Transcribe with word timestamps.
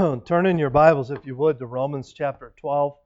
turn 0.24 0.46
in 0.46 0.58
your 0.58 0.70
Bibles, 0.70 1.10
if 1.10 1.26
you 1.26 1.36
would, 1.36 1.58
to 1.58 1.66
Romans 1.66 2.14
chapter 2.14 2.54
12. 2.56 2.96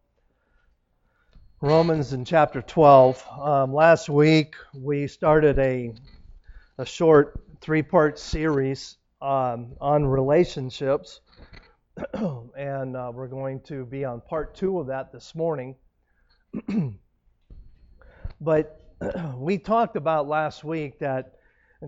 Romans 1.60 2.12
in 2.12 2.24
chapter 2.24 2.62
12. 2.62 3.24
Um, 3.40 3.74
last 3.74 4.08
week 4.08 4.54
we 4.72 5.08
started 5.08 5.58
a, 5.58 5.92
a 6.78 6.86
short 6.86 7.40
three 7.60 7.82
part 7.82 8.18
series 8.18 8.96
um, 9.20 9.72
on 9.80 10.04
relationships, 10.06 11.20
and 12.12 12.96
uh, 12.96 13.10
we're 13.12 13.28
going 13.28 13.60
to 13.62 13.84
be 13.86 14.04
on 14.04 14.20
part 14.20 14.54
two 14.54 14.78
of 14.78 14.86
that 14.86 15.10
this 15.10 15.34
morning. 15.34 15.74
but 18.40 18.80
we 19.36 19.58
talked 19.58 19.96
about 19.96 20.28
last 20.28 20.62
week 20.62 21.00
that 21.00 21.34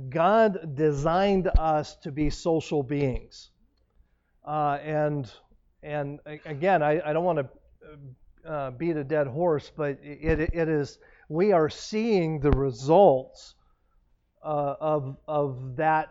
God 0.08 0.74
designed 0.74 1.48
us 1.58 1.94
to 1.98 2.10
be 2.10 2.30
social 2.30 2.82
beings. 2.82 3.50
Uh, 4.46 4.78
and 4.84 5.30
and 5.82 6.20
again, 6.44 6.82
I, 6.82 7.00
I 7.04 7.12
don't 7.12 7.24
want 7.24 7.38
to 7.38 8.48
uh, 8.48 8.70
beat 8.70 8.96
a 8.96 9.04
dead 9.04 9.26
horse, 9.26 9.70
but 9.76 9.98
it, 10.02 10.40
it 10.52 10.68
is 10.68 10.98
we 11.28 11.52
are 11.52 11.68
seeing 11.68 12.40
the 12.40 12.50
results 12.52 13.54
uh, 14.44 14.74
of 14.80 15.16
of 15.26 15.76
that 15.76 16.08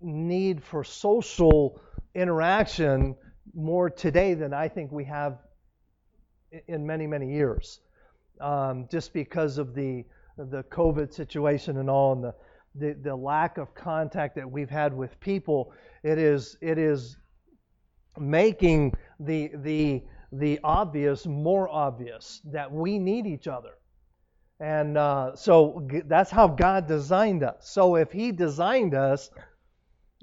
need 0.00 0.62
for 0.62 0.84
social 0.84 1.80
interaction 2.14 3.16
more 3.54 3.90
today 3.90 4.34
than 4.34 4.54
I 4.54 4.68
think 4.68 4.90
we 4.90 5.04
have 5.04 5.38
in 6.66 6.86
many 6.86 7.06
many 7.06 7.32
years, 7.32 7.80
um, 8.40 8.88
just 8.90 9.12
because 9.12 9.58
of 9.58 9.74
the 9.74 10.04
the 10.38 10.62
COVID 10.64 11.12
situation 11.12 11.76
and 11.78 11.90
all, 11.90 12.12
and 12.14 12.24
the, 12.24 12.34
the 12.74 13.10
the 13.10 13.14
lack 13.14 13.58
of 13.58 13.74
contact 13.74 14.36
that 14.36 14.50
we've 14.50 14.70
had 14.70 14.94
with 14.96 15.18
people. 15.20 15.72
It 16.02 16.18
is 16.18 16.56
it 16.60 16.78
is 16.78 17.18
making 18.18 18.94
the 19.20 19.50
the 19.54 20.02
the 20.32 20.58
obvious 20.64 21.26
more 21.26 21.68
obvious 21.68 22.40
that 22.44 22.72
we 22.72 22.98
need 22.98 23.26
each 23.26 23.46
other. 23.46 23.74
And 24.60 24.96
uh, 24.96 25.36
so 25.36 25.88
that's 26.06 26.30
how 26.30 26.48
God 26.48 26.86
designed 26.86 27.42
us. 27.42 27.68
So 27.68 27.96
if 27.96 28.10
He 28.12 28.32
designed 28.32 28.94
us, 28.94 29.30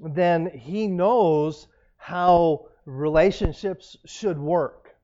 then 0.00 0.50
He 0.58 0.86
knows 0.86 1.68
how 1.96 2.66
relationships 2.84 3.96
should 4.06 4.38
work. 4.38 4.94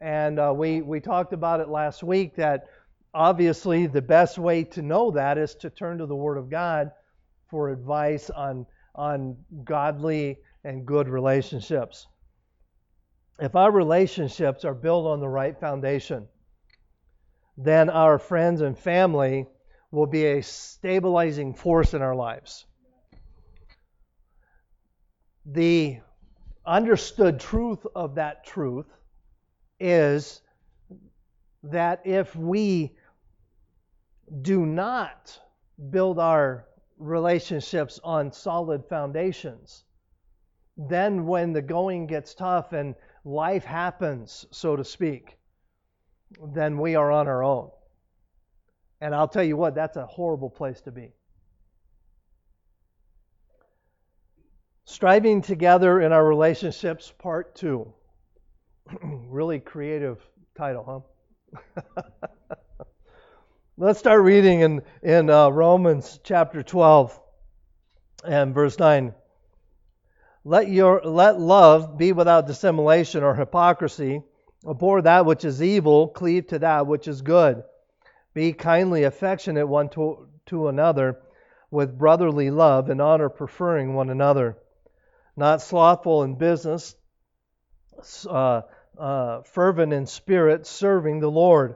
And 0.00 0.38
uh, 0.38 0.52
we, 0.54 0.82
we 0.82 1.00
talked 1.00 1.32
about 1.32 1.60
it 1.60 1.68
last 1.68 2.02
week 2.02 2.36
that 2.36 2.66
obviously 3.14 3.86
the 3.86 4.02
best 4.02 4.38
way 4.38 4.64
to 4.64 4.82
know 4.82 5.10
that 5.12 5.38
is 5.38 5.54
to 5.56 5.70
turn 5.70 5.98
to 5.98 6.06
the 6.06 6.16
Word 6.16 6.36
of 6.36 6.50
God 6.50 6.90
for 7.48 7.70
advice 7.70 8.28
on, 8.30 8.66
on 8.94 9.36
godly 9.64 10.38
and 10.64 10.84
good 10.84 11.08
relationships. 11.08 12.06
If 13.38 13.54
our 13.54 13.70
relationships 13.70 14.64
are 14.64 14.74
built 14.74 15.06
on 15.06 15.20
the 15.20 15.28
right 15.28 15.58
foundation, 15.58 16.26
then 17.58 17.90
our 17.90 18.18
friends 18.18 18.62
and 18.62 18.78
family 18.78 19.46
will 19.90 20.06
be 20.06 20.24
a 20.26 20.42
stabilizing 20.42 21.54
force 21.54 21.94
in 21.94 22.02
our 22.02 22.14
lives. 22.14 22.66
The 25.44 25.98
understood 26.64 27.38
truth 27.38 27.86
of 27.94 28.16
that 28.16 28.44
truth 28.44 28.86
is 29.78 30.40
that 31.62 32.00
if 32.04 32.34
we 32.34 32.96
do 34.42 34.66
not 34.66 35.38
build 35.90 36.18
our 36.18 36.66
relationships 36.98 38.00
on 38.02 38.32
solid 38.32 38.84
foundations, 38.88 39.84
then 40.76 41.26
when 41.26 41.52
the 41.52 41.62
going 41.62 42.06
gets 42.06 42.34
tough 42.34 42.72
and 42.72 42.94
life 43.26 43.64
happens, 43.64 44.46
so 44.52 44.76
to 44.76 44.84
speak, 44.84 45.36
then 46.54 46.78
we 46.78 46.94
are 46.94 47.10
on 47.10 47.26
our 47.26 47.42
own. 47.42 47.70
And 49.00 49.14
I'll 49.14 49.28
tell 49.28 49.42
you 49.42 49.56
what, 49.56 49.74
that's 49.74 49.96
a 49.96 50.06
horrible 50.06 50.48
place 50.48 50.80
to 50.82 50.92
be. 50.92 51.12
Striving 54.84 55.42
together 55.42 56.00
in 56.00 56.12
our 56.12 56.24
relationships, 56.24 57.12
part 57.18 57.56
two. 57.56 57.92
really 59.02 59.58
creative 59.58 60.24
title, 60.56 61.04
huh? 61.76 61.82
Let's 63.76 63.98
start 63.98 64.22
reading 64.22 64.60
in, 64.60 64.82
in 65.02 65.28
uh, 65.28 65.48
Romans 65.48 66.20
chapter 66.22 66.62
12 66.62 67.20
and 68.24 68.54
verse 68.54 68.78
9. 68.78 69.12
Let, 70.48 70.68
your, 70.68 71.00
let 71.02 71.40
love 71.40 71.98
be 71.98 72.12
without 72.12 72.46
dissimulation 72.46 73.24
or 73.24 73.34
hypocrisy. 73.34 74.22
Abhor 74.64 75.02
that 75.02 75.26
which 75.26 75.44
is 75.44 75.60
evil, 75.60 76.06
cleave 76.06 76.46
to 76.48 76.60
that 76.60 76.86
which 76.86 77.08
is 77.08 77.20
good. 77.20 77.64
Be 78.32 78.52
kindly 78.52 79.02
affectionate 79.02 79.66
one 79.66 79.88
to, 79.90 80.28
to 80.46 80.68
another 80.68 81.18
with 81.72 81.98
brotherly 81.98 82.52
love 82.52 82.90
and 82.90 83.02
honor, 83.02 83.28
preferring 83.28 83.94
one 83.94 84.08
another. 84.08 84.56
Not 85.36 85.62
slothful 85.62 86.22
in 86.22 86.36
business, 86.36 86.94
uh, 88.30 88.62
uh, 88.96 89.42
fervent 89.42 89.92
in 89.92 90.06
spirit, 90.06 90.64
serving 90.64 91.18
the 91.18 91.30
Lord. 91.30 91.74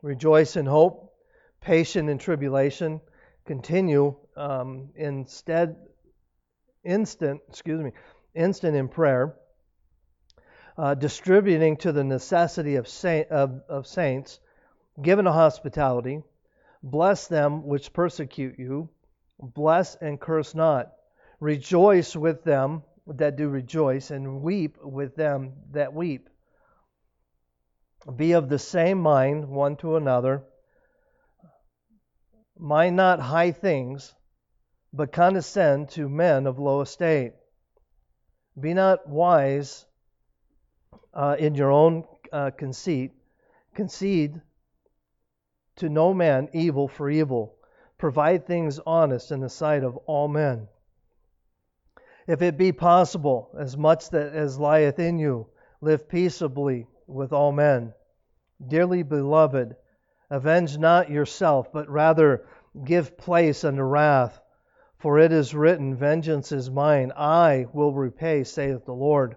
Rejoice 0.00 0.54
in 0.54 0.66
hope, 0.66 1.12
patient 1.60 2.08
in 2.08 2.18
tribulation, 2.18 3.00
continue 3.46 4.14
um, 4.36 4.90
instead 4.94 5.74
instant, 6.86 7.40
excuse 7.48 7.82
me, 7.82 7.92
instant 8.34 8.76
in 8.76 8.88
prayer, 8.88 9.34
uh, 10.78 10.94
distributing 10.94 11.76
to 11.78 11.92
the 11.92 12.04
necessity 12.04 12.76
of, 12.76 12.86
saint, 12.86 13.28
of, 13.28 13.62
of 13.68 13.86
saints, 13.86 14.40
given 15.02 15.26
a 15.26 15.32
hospitality, 15.32 16.22
bless 16.82 17.26
them 17.26 17.66
which 17.66 17.92
persecute 17.92 18.58
you, 18.58 18.88
bless 19.38 19.96
and 19.96 20.20
curse 20.20 20.54
not. 20.54 20.92
Rejoice 21.40 22.16
with 22.16 22.44
them 22.44 22.82
that 23.06 23.36
do 23.36 23.48
rejoice, 23.48 24.10
and 24.10 24.42
weep 24.42 24.78
with 24.82 25.14
them 25.16 25.52
that 25.72 25.92
weep. 25.92 26.28
Be 28.14 28.32
of 28.32 28.48
the 28.48 28.58
same 28.58 29.00
mind 29.00 29.48
one 29.48 29.76
to 29.76 29.96
another. 29.96 30.44
Mind 32.58 32.96
not 32.96 33.20
high 33.20 33.52
things, 33.52 34.14
but 34.96 35.12
condescend 35.12 35.90
to 35.90 36.08
men 36.08 36.46
of 36.46 36.58
low 36.58 36.80
estate. 36.80 37.34
Be 38.58 38.72
not 38.72 39.06
wise 39.06 39.84
uh, 41.12 41.36
in 41.38 41.54
your 41.54 41.70
own 41.70 42.04
uh, 42.32 42.50
conceit. 42.56 43.12
Concede 43.74 44.40
to 45.76 45.90
no 45.90 46.14
man 46.14 46.48
evil 46.54 46.88
for 46.88 47.10
evil. 47.10 47.56
Provide 47.98 48.46
things 48.46 48.80
honest 48.86 49.30
in 49.32 49.40
the 49.40 49.50
sight 49.50 49.84
of 49.84 49.98
all 50.06 50.28
men. 50.28 50.66
If 52.26 52.40
it 52.40 52.56
be 52.56 52.72
possible, 52.72 53.50
as 53.58 53.76
much 53.76 54.10
that 54.10 54.32
as 54.32 54.58
lieth 54.58 54.98
in 54.98 55.18
you, 55.18 55.46
live 55.82 56.08
peaceably 56.08 56.86
with 57.06 57.34
all 57.34 57.52
men. 57.52 57.92
Dearly 58.66 59.02
beloved, 59.02 59.76
avenge 60.30 60.78
not 60.78 61.10
yourself, 61.10 61.70
but 61.70 61.88
rather 61.90 62.46
give 62.82 63.18
place 63.18 63.62
unto 63.62 63.82
wrath. 63.82 64.40
For 64.98 65.18
it 65.18 65.32
is 65.32 65.54
written, 65.54 65.94
Vengeance 65.94 66.52
is 66.52 66.70
mine, 66.70 67.12
I 67.16 67.66
will 67.72 67.92
repay, 67.92 68.44
saith 68.44 68.84
the 68.86 68.94
Lord. 68.94 69.36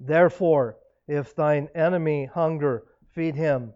Therefore, 0.00 0.78
if 1.06 1.34
thine 1.34 1.68
enemy 1.74 2.24
hunger, 2.26 2.84
feed 3.12 3.34
him. 3.34 3.72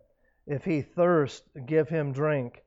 If 0.47 0.65
he 0.65 0.83
thirst, 0.83 1.45
give 1.67 1.89
him 1.89 2.13
drink. 2.13 2.63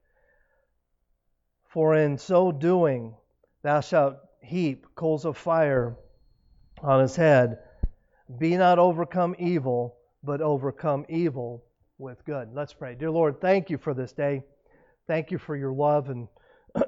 For 1.66 1.96
in 1.96 2.18
so 2.18 2.52
doing, 2.52 3.16
thou 3.62 3.82
shalt 3.82 4.18
heap 4.42 4.88
coals 4.96 5.26
of 5.26 5.38
fire 5.38 5.98
on 6.82 7.02
his 7.02 7.16
head. 7.16 7.60
Be 8.38 8.58
not 8.58 8.80
overcome 8.80 9.36
evil, 9.38 9.98
but 10.24 10.42
overcome 10.42 11.06
evil 11.10 11.64
with 11.98 12.24
good. 12.26 12.54
Let's 12.54 12.74
pray. 12.74 12.96
Dear 12.96 13.12
Lord, 13.12 13.42
thank 13.42 13.70
you 13.70 13.78
for 13.78 13.94
this 13.94 14.14
day. 14.14 14.44
Thank 15.08 15.32
you 15.32 15.38
for 15.38 15.56
your 15.56 15.72
love 15.72 16.10
and 16.10 16.28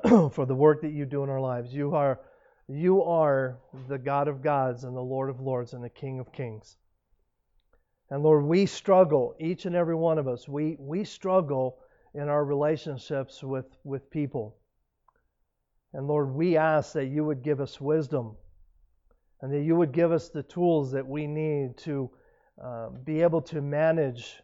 for 0.31 0.45
the 0.45 0.55
work 0.55 0.81
that 0.81 0.91
you 0.91 1.05
do 1.05 1.23
in 1.23 1.29
our 1.29 1.41
lives. 1.41 1.73
You 1.73 1.95
are 1.95 2.19
you 2.67 3.03
are 3.03 3.57
the 3.87 3.97
God 3.97 4.27
of 4.27 4.43
gods 4.43 4.83
and 4.83 4.95
the 4.95 5.01
Lord 5.01 5.29
of 5.29 5.41
lords 5.41 5.73
and 5.73 5.83
the 5.83 5.89
King 5.89 6.19
of 6.19 6.31
kings. 6.31 6.77
And 8.11 8.23
Lord, 8.23 8.43
we 8.43 8.65
struggle, 8.65 9.35
each 9.39 9.65
and 9.65 9.75
every 9.75 9.95
one 9.95 10.17
of 10.17 10.27
us, 10.27 10.47
we, 10.47 10.75
we 10.79 11.03
struggle 11.03 11.77
in 12.13 12.27
our 12.27 12.43
relationships 12.43 13.43
with, 13.43 13.65
with 13.83 14.09
people. 14.09 14.55
And 15.93 16.07
Lord, 16.07 16.31
we 16.31 16.57
ask 16.57 16.93
that 16.93 17.05
you 17.05 17.23
would 17.25 17.43
give 17.43 17.59
us 17.59 17.81
wisdom 17.81 18.35
and 19.41 19.53
that 19.53 19.61
you 19.61 19.75
would 19.75 19.91
give 19.91 20.11
us 20.11 20.29
the 20.29 20.43
tools 20.43 20.91
that 20.91 21.07
we 21.07 21.27
need 21.27 21.77
to 21.77 22.09
uh, 22.63 22.89
be 22.89 23.21
able 23.21 23.41
to 23.41 23.61
manage 23.61 24.41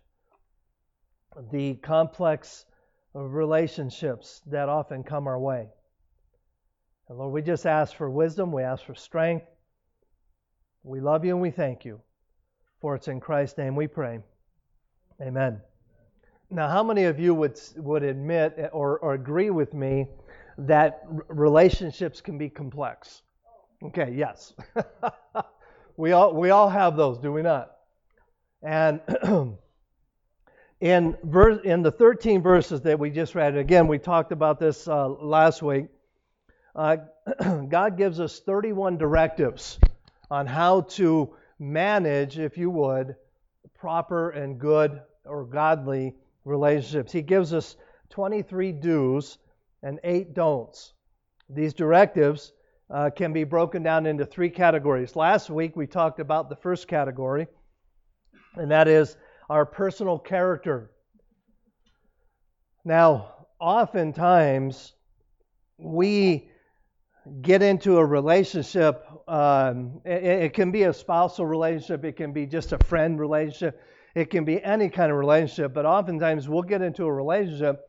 the 1.51 1.75
complex 1.75 2.65
relationships 3.23 4.41
that 4.47 4.69
often 4.69 5.03
come 5.03 5.27
our 5.27 5.39
way. 5.39 5.67
And 7.07 7.17
Lord, 7.17 7.33
we 7.33 7.41
just 7.41 7.65
ask 7.65 7.95
for 7.95 8.09
wisdom, 8.09 8.51
we 8.51 8.63
ask 8.63 8.83
for 8.83 8.95
strength. 8.95 9.45
We 10.83 10.99
love 10.99 11.23
you 11.23 11.31
and 11.31 11.41
we 11.41 11.51
thank 11.51 11.85
you. 11.85 12.01
For 12.81 12.95
it's 12.95 13.07
in 13.07 13.19
Christ's 13.19 13.57
name 13.57 13.75
we 13.75 13.87
pray. 13.87 14.19
Amen. 15.21 15.61
Now, 16.49 16.69
how 16.69 16.83
many 16.83 17.05
of 17.05 17.19
you 17.19 17.33
would, 17.33 17.59
would 17.77 18.03
admit 18.03 18.53
eh, 18.57 18.67
or, 18.71 18.99
or 18.99 19.13
agree 19.13 19.49
with 19.49 19.73
me 19.73 20.07
that 20.57 21.01
relationships 21.27 22.21
can 22.21 22.37
be 22.37 22.49
complex? 22.49 23.23
Okay, 23.83 24.13
yes. 24.15 24.53
we, 25.97 26.11
all, 26.11 26.33
we 26.33 26.49
all 26.49 26.69
have 26.69 26.97
those, 26.97 27.17
do 27.17 27.31
we 27.31 27.41
not? 27.41 27.71
And 28.61 28.99
in, 30.85 31.17
in 31.63 31.81
the 31.81 31.91
13 31.91 32.43
verses 32.43 32.81
that 32.81 32.99
we 32.99 33.09
just 33.09 33.33
read, 33.33 33.57
again, 33.57 33.87
we 33.87 33.97
talked 33.97 34.31
about 34.31 34.59
this 34.59 34.87
uh, 34.87 35.07
last 35.07 35.63
week, 35.63 35.87
uh, 36.75 36.97
God 37.67 37.97
gives 37.97 38.19
us 38.19 38.39
31 38.41 38.99
directives 38.99 39.79
on 40.29 40.45
how 40.45 40.81
to 40.81 41.33
manage, 41.57 42.37
if 42.37 42.55
you 42.55 42.69
would, 42.69 43.15
proper 43.73 44.29
and 44.29 44.59
good 44.59 45.01
or 45.25 45.45
godly 45.45 46.13
relationships. 46.43 47.11
He 47.11 47.23
gives 47.23 47.51
us 47.51 47.77
23 48.11 48.71
do's 48.73 49.39
and 49.81 49.99
8 50.03 50.35
don'ts. 50.35 50.93
These 51.49 51.73
directives 51.73 52.51
uh, 52.91 53.09
can 53.09 53.33
be 53.33 53.43
broken 53.43 53.81
down 53.81 54.05
into 54.05 54.23
three 54.23 54.51
categories. 54.51 55.15
Last 55.15 55.49
week 55.49 55.75
we 55.75 55.87
talked 55.87 56.19
about 56.19 56.47
the 56.47 56.55
first 56.55 56.87
category, 56.87 57.47
and 58.53 58.69
that 58.69 58.87
is 58.87 59.17
our 59.49 59.65
personal 59.65 60.19
character. 60.19 60.91
Now, 62.83 63.47
oftentimes 63.59 64.93
we 65.77 66.49
get 67.41 67.61
into 67.61 67.97
a 67.97 68.05
relationship. 68.05 69.03
Um, 69.27 70.01
it, 70.05 70.23
it, 70.23 70.53
can 70.53 70.71
be 70.71 70.83
a 70.83 70.93
spousal 70.93 71.45
relationship, 71.45 72.05
it 72.05 72.15
can 72.15 72.33
be 72.33 72.45
just 72.45 72.71
a 72.73 72.77
friend 72.85 73.19
relationship, 73.19 73.81
it 74.13 74.29
can 74.29 74.45
be 74.45 74.63
any 74.63 74.89
kind 74.89 75.11
of 75.11 75.17
relationship, 75.17 75.73
but 75.73 75.85
oftentimes 75.85 76.47
we'll 76.47 76.61
get 76.61 76.81
into 76.81 77.05
a 77.05 77.11
relationship, 77.11 77.81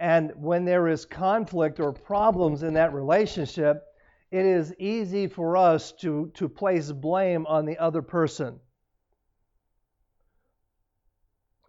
and 0.00 0.32
when 0.36 0.64
there 0.64 0.88
is 0.88 1.04
conflict 1.04 1.80
or 1.80 1.92
problems 1.92 2.62
in 2.62 2.74
that 2.74 2.94
relationship, 2.94 3.84
it 4.30 4.44
is 4.44 4.74
easy 4.78 5.26
for 5.26 5.56
us 5.56 5.92
to, 6.00 6.30
to 6.34 6.48
place 6.48 6.90
blame 6.90 7.46
on 7.46 7.66
the 7.66 7.78
other 7.78 8.02
person. 8.02 8.58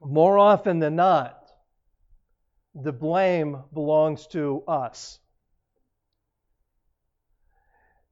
More 0.10 0.40
often 0.40 0.80
than 0.80 0.96
not, 0.96 1.40
the 2.74 2.92
blame 2.92 3.58
belongs 3.72 4.26
to 4.28 4.64
us. 4.68 5.20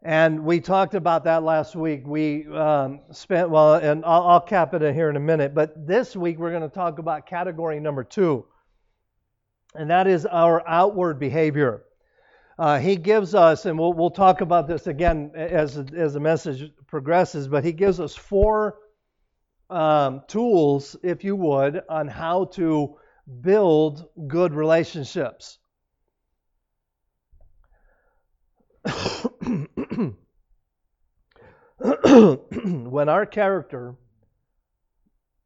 And 0.04 0.46
we 0.46 0.60
talked 0.60 0.94
about 0.94 1.24
that 1.24 1.42
last 1.42 1.76
week. 1.76 2.06
We 2.06 2.46
um, 2.54 3.02
spent, 3.12 3.50
well, 3.50 3.74
and 3.74 4.06
I'll, 4.06 4.28
I'll 4.28 4.42
cap 4.42 4.76
it 4.76 4.94
here 4.94 5.10
in 5.10 5.16
a 5.16 5.20
minute, 5.20 5.56
but 5.56 5.88
this 5.88 6.16
week 6.16 6.38
we're 6.38 6.52
going 6.52 6.62
to 6.62 6.70
talk 6.70 7.00
about 7.00 7.26
category 7.26 7.80
number 7.80 8.04
two, 8.04 8.46
and 9.74 9.90
that 9.90 10.06
is 10.06 10.28
our 10.28 10.66
outward 10.68 11.20
behavior. 11.20 11.84
Uh, 12.60 12.78
he 12.78 12.96
gives 12.96 13.34
us, 13.34 13.66
and 13.66 13.78
we'll, 13.78 13.94
we'll 13.94 14.12
talk 14.12 14.42
about 14.42 14.68
this 14.68 14.86
again 14.86 15.32
as, 15.36 15.78
as 15.96 16.14
the 16.14 16.20
message 16.20 16.72
progresses, 16.86 17.48
but 17.48 17.66
he 17.66 17.72
gives 17.72 18.00
us 18.00 18.16
four 18.16 18.76
um, 19.70 20.22
tools, 20.28 20.96
if 21.04 21.24
you 21.24 21.36
would, 21.36 21.82
on 21.90 22.08
how 22.08 22.46
to 22.46 22.98
build 23.42 24.08
good 24.28 24.54
relationships. 24.54 25.60
when 31.78 33.10
our 33.10 33.26
character, 33.26 33.96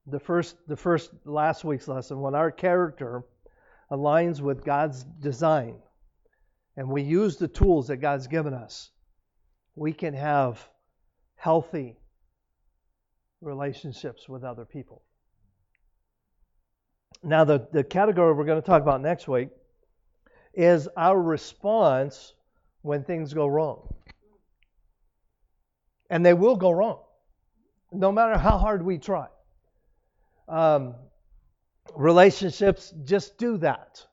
the 0.05 0.19
first, 0.19 0.55
the 0.67 0.77
first 0.77 1.11
last 1.25 1.63
week's 1.63 1.87
lesson, 1.87 2.21
when 2.21 2.35
our 2.35 2.51
character 2.51 3.23
aligns 3.91 4.39
with 4.39 4.63
God's 4.63 5.03
design, 5.03 5.79
and 6.77 6.87
we 6.87 7.01
use 7.01 7.37
the 7.37 7.47
tools 7.47 7.87
that 7.87 7.97
God's 7.97 8.27
given 8.27 8.53
us, 8.53 8.91
we 9.75 9.91
can 9.91 10.13
have 10.13 10.65
healthy 11.35 11.97
relationships 13.41 14.29
with 14.29 14.43
other 14.43 14.65
people. 14.65 15.03
Now, 17.23 17.43
the, 17.43 17.67
the 17.71 17.83
category 17.83 18.33
we're 18.33 18.45
going 18.45 18.61
to 18.61 18.65
talk 18.65 18.81
about 18.81 19.01
next 19.01 19.27
week 19.27 19.49
is 20.53 20.87
our 20.97 21.19
response 21.19 22.33
when 22.81 23.03
things 23.03 23.33
go 23.33 23.47
wrong. 23.47 23.93
And 26.09 26.25
they 26.25 26.33
will 26.33 26.55
go 26.55 26.71
wrong, 26.71 26.99
no 27.91 28.11
matter 28.11 28.37
how 28.37 28.57
hard 28.57 28.83
we 28.83 28.97
try. 28.97 29.27
Um, 30.47 30.95
relationships 31.95 32.93
just 33.05 33.37
do 33.37 33.57
that. 33.57 34.05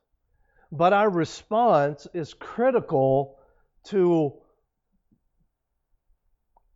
But 0.71 0.93
our 0.93 1.09
response 1.09 2.07
is 2.13 2.33
critical 2.33 3.39
to 3.85 4.33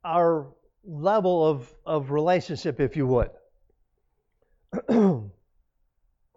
our 0.03 0.47
level 0.85 1.45
of, 1.47 1.73
of 1.85 2.11
relationship, 2.11 2.79
if 2.79 2.95
you 2.95 3.07
would. 3.07 3.29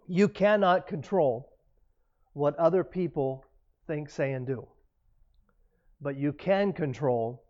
you 0.07 0.27
cannot 0.29 0.87
control 0.87 1.53
what 2.33 2.55
other 2.57 2.83
people 2.83 3.45
think, 3.87 4.09
say, 4.09 4.33
and 4.33 4.45
do. 4.45 4.67
But 5.99 6.17
you 6.17 6.31
can 6.31 6.73
control 6.73 7.43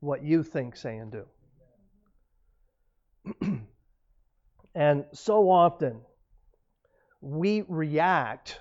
what 0.00 0.22
you 0.22 0.42
think, 0.42 0.76
say, 0.76 0.96
and 0.98 1.12
do. 1.12 1.26
and 4.74 5.04
so 5.12 5.50
often 5.50 6.00
we 7.20 7.64
react 7.68 8.58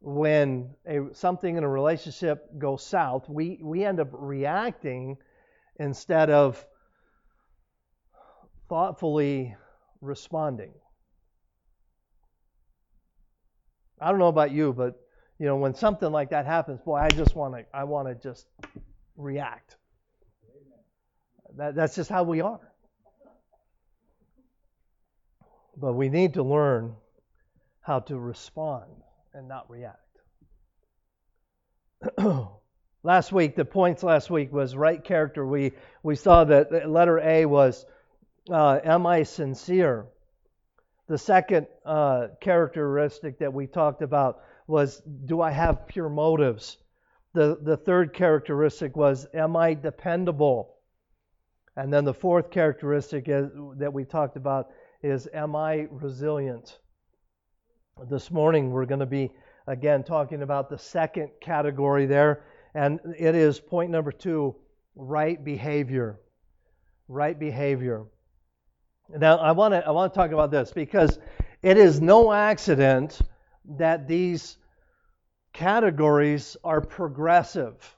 when 0.00 0.70
a, 0.86 1.00
something 1.12 1.56
in 1.56 1.64
a 1.64 1.68
relationship 1.68 2.46
goes 2.58 2.86
south, 2.86 3.28
we, 3.28 3.58
we 3.62 3.84
end 3.84 4.00
up 4.00 4.08
reacting 4.12 5.16
instead 5.78 6.30
of 6.30 6.64
thoughtfully 8.68 9.56
responding. 10.00 10.72
I 14.00 14.10
don't 14.10 14.18
know 14.18 14.28
about 14.28 14.50
you, 14.50 14.72
but 14.72 15.00
you 15.38 15.46
know, 15.46 15.56
when 15.56 15.74
something 15.74 16.10
like 16.10 16.30
that 16.30 16.46
happens, 16.46 16.80
boy, 16.80 16.96
I 16.96 17.08
just 17.10 17.34
want 17.34 17.54
to 17.54 17.64
I 17.74 17.84
want 17.84 18.08
to 18.08 18.14
just 18.14 18.46
react. 19.16 19.76
That, 21.56 21.74
that's 21.74 21.94
just 21.94 22.10
how 22.10 22.22
we 22.22 22.40
are. 22.40 22.60
But 25.76 25.94
we 25.94 26.08
need 26.08 26.34
to 26.34 26.42
learn 26.42 26.96
how 27.80 28.00
to 28.00 28.18
respond 28.18 28.90
and 29.34 29.48
not 29.48 29.70
react. 29.70 30.00
last 33.06 33.30
week, 33.30 33.54
the 33.54 33.64
points 33.64 34.02
last 34.02 34.30
week 34.30 34.52
was 34.52 34.74
right 34.74 35.02
character. 35.02 35.46
We 35.46 35.72
we 36.02 36.16
saw 36.16 36.42
that 36.44 36.90
letter 36.90 37.20
A 37.20 37.46
was, 37.46 37.86
uh, 38.50 38.80
am 38.84 39.06
I 39.06 39.22
sincere? 39.22 40.06
The 41.06 41.16
second 41.16 41.68
uh, 41.84 42.28
characteristic 42.40 43.38
that 43.38 43.54
we 43.54 43.68
talked 43.68 44.02
about 44.02 44.40
was, 44.66 45.00
do 45.24 45.40
I 45.40 45.52
have 45.52 45.86
pure 45.86 46.08
motives? 46.08 46.78
The 47.32 47.56
the 47.62 47.76
third 47.76 48.12
characteristic 48.12 48.96
was, 48.96 49.24
am 49.32 49.56
I 49.56 49.74
dependable? 49.74 50.74
And 51.76 51.92
then 51.92 52.04
the 52.04 52.14
fourth 52.14 52.50
characteristic 52.50 53.28
is, 53.28 53.50
that 53.76 53.92
we 53.92 54.04
talked 54.04 54.36
about 54.36 54.70
is, 55.02 55.28
am 55.32 55.54
I 55.54 55.86
resilient? 55.92 56.76
This 58.10 58.32
morning 58.32 58.72
we're 58.72 58.86
going 58.86 59.00
to 59.00 59.06
be 59.06 59.30
again 59.68 60.02
talking 60.02 60.42
about 60.42 60.70
the 60.70 60.78
second 60.78 61.30
category 61.40 62.06
there, 62.06 62.44
and 62.76 63.00
it 63.18 63.34
is 63.34 63.58
point 63.58 63.90
number 63.90 64.12
two 64.12 64.54
right 64.94 65.42
behavior. 65.42 66.20
Right 67.08 67.38
behavior. 67.38 68.04
Now, 69.08 69.38
I 69.38 69.52
want 69.52 69.72
to 69.72 69.86
I 69.86 69.90
want 69.92 70.12
to 70.12 70.18
talk 70.18 70.30
about 70.32 70.50
this 70.50 70.72
because 70.72 71.18
it 71.62 71.78
is 71.78 72.00
no 72.00 72.32
accident 72.32 73.18
that 73.78 74.06
these 74.06 74.58
categories 75.54 76.56
are 76.62 76.82
progressive. 76.82 77.96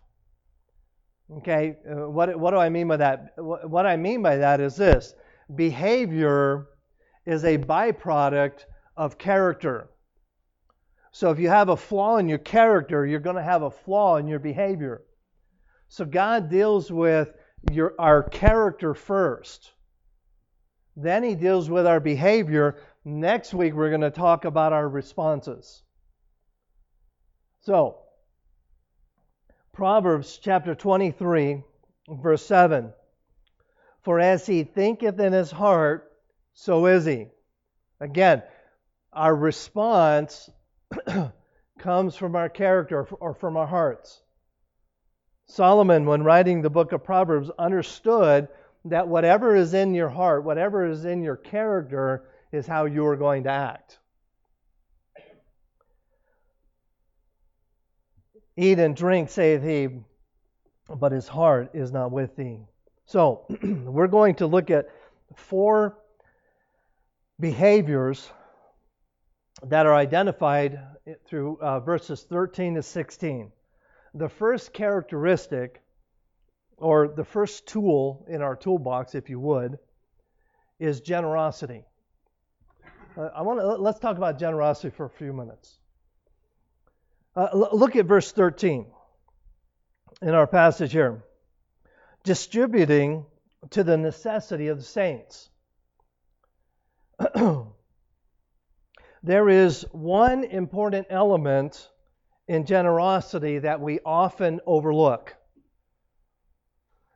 Okay, 1.38 1.76
uh, 1.90 2.08
what 2.08 2.38
what 2.38 2.52
do 2.52 2.58
I 2.58 2.68
mean 2.68 2.87
by 2.87 2.99
that? 2.99 3.32
What 3.37 3.85
I 3.85 3.97
mean 3.97 4.23
by 4.23 4.37
that 4.37 4.61
is 4.61 4.76
this: 4.76 5.14
behavior 5.56 6.68
is 7.26 7.44
a 7.44 7.58
byproduct 7.58 8.64
of 8.97 9.18
character. 9.18 9.90
So 11.12 11.31
if 11.31 11.38
you 11.38 11.49
have 11.49 11.69
a 11.69 11.77
flaw 11.77 12.19
in 12.19 12.29
your 12.29 12.38
character, 12.38 13.07
you're 13.07 13.21
going 13.21 13.37
to 13.37 13.43
have 13.43 13.62
a 13.62 13.71
flaw 13.71 14.17
in 14.17 14.29
your 14.29 14.38
behavior. 14.38 15.03
So 15.88 16.05
God 16.05 16.50
deals 16.50 16.93
with 16.93 17.33
your, 17.73 17.95
our 17.99 18.23
character 18.23 18.95
first. 18.95 19.73
Then 20.97 21.23
he 21.23 21.35
deals 21.35 21.71
with 21.71 21.87
our 21.87 22.00
behavior. 22.00 22.77
Next 23.05 23.55
week, 23.55 23.75
we're 23.75 23.88
going 23.88 24.03
to 24.03 24.11
talk 24.11 24.45
about 24.45 24.73
our 24.73 24.88
responses. 24.88 25.83
So, 27.61 27.99
Proverbs 29.73 30.38
chapter 30.43 30.75
23, 30.75 31.62
verse 32.09 32.45
7. 32.45 32.93
For 34.03 34.19
as 34.21 34.45
he 34.47 34.65
thinketh 34.65 35.21
in 35.21 35.33
his 35.33 35.50
heart, 35.50 36.11
so 36.55 36.87
is 36.87 37.05
he. 37.05 37.29
Again, 38.00 38.43
our 39.12 39.35
response 39.35 40.50
comes 41.78 42.16
from 42.16 42.37
our 42.37 42.49
character 42.49 43.04
or 43.04 43.35
from 43.35 43.57
our 43.57 43.66
hearts. 43.66 44.23
Solomon, 45.47 46.04
when 46.04 46.23
writing 46.25 46.61
the 46.61 46.71
book 46.71 46.92
of 46.92 47.04
Proverbs, 47.04 47.50
understood 47.59 48.49
that 48.85 49.09
whatever 49.09 49.57
is 49.57 49.75
in 49.75 49.95
your 49.95 50.09
heart, 50.09 50.45
whatever 50.45 50.85
is 50.85 51.04
in 51.04 51.23
your 51.23 51.37
character, 51.37 52.25
is 52.52 52.66
how 52.66 52.85
you 52.85 53.07
are 53.07 53.16
going 53.16 53.45
to 53.45 53.50
act. 53.50 53.99
Eat 58.57 58.78
and 58.78 58.97
drink, 58.97 59.30
saith 59.30 59.62
he, 59.62 59.88
but 60.88 61.12
his 61.12 61.28
heart 61.28 61.71
is 61.75 61.92
not 61.92 62.11
with 62.11 62.35
thee. 62.37 62.59
So, 63.07 63.47
we're 63.62 64.09
going 64.09 64.35
to 64.37 64.47
look 64.47 64.71
at 64.71 64.88
four 65.35 65.99
behaviors 67.38 68.30
that 69.67 69.87
are 69.87 69.95
identified 69.95 70.81
through 71.27 71.59
uh, 71.61 71.81
verses 71.81 72.23
13 72.23 72.77
to 72.77 72.83
16. 72.83 73.53
The 74.15 74.29
first 74.29 74.73
characteristic, 74.73 75.83
or 76.77 77.09
the 77.09 77.25
first 77.25 77.67
tool 77.67 78.27
in 78.29 78.43
our 78.43 78.57
toolbox, 78.57 79.15
if 79.15 79.29
you 79.29 79.41
would, 79.41 79.79
is 80.79 81.00
generosity. 81.00 81.85
Uh, 83.17 83.31
I 83.35 83.43
want 83.43 83.61
to 83.61 83.67
let's 83.67 83.99
talk 83.99 84.17
about 84.17 84.38
generosity 84.38 84.91
for 84.91 85.07
a 85.07 85.11
few 85.11 85.33
minutes. 85.33 85.79
Uh, 87.35 87.49
look 87.53 87.97
at 87.97 88.07
verse 88.07 88.33
13 88.33 88.87
in 90.23 90.31
our 90.31 90.47
passage 90.47 90.93
here. 90.93 91.23
Distributing 92.25 93.25
to 93.71 93.85
the 93.85 93.97
necessity 93.97 94.69
of 94.69 94.79
the 94.79 94.85
saints. 94.85 95.50
there 99.23 99.49
is 99.49 99.83
one 99.93 100.45
important 100.45 101.07
element 101.11 101.89
in 102.47 102.65
generosity 102.65 103.59
that 103.59 103.81
we 103.81 104.01
often 104.05 104.61
overlook. 104.67 105.35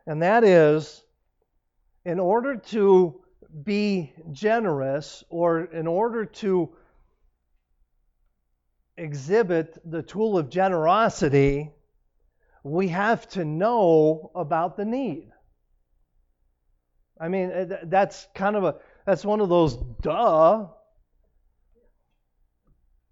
And 0.07 0.23
that 0.23 0.45
is, 0.45 1.05
in 2.05 2.19
order 2.19 2.57
to 2.57 3.21
be 3.65 4.13
generous 4.33 5.23
or 5.31 5.65
in 5.65 5.87
order 5.87 6.25
to 6.25 6.75
exhibit 8.97 9.79
the 9.91 10.03
tool 10.03 10.37
of 10.37 10.51
generosity, 10.51 11.71
we 12.65 12.89
have 12.89 13.29
to 13.29 13.45
know 13.45 14.31
about 14.35 14.77
the 14.77 14.85
need. 14.85 15.31
I 17.21 17.29
mean, 17.29 17.51
eh, 17.53 17.67
that's 17.85 18.27
kind 18.35 18.57
of 18.57 18.65
a 18.65 18.77
that's 19.07 19.25
one 19.25 19.41
of 19.41 19.49
those 19.49 19.77
duh. 20.03 20.67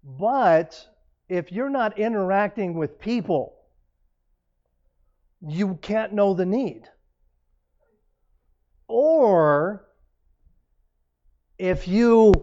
But 0.03 0.87
if 1.29 1.51
you're 1.51 1.69
not 1.69 1.97
interacting 1.97 2.73
with 2.73 2.99
people, 2.99 3.53
you 5.41 5.75
can't 5.81 6.13
know 6.13 6.33
the 6.33 6.45
need. 6.45 6.83
Or 8.87 9.87
if 11.57 11.87
you 11.87 12.33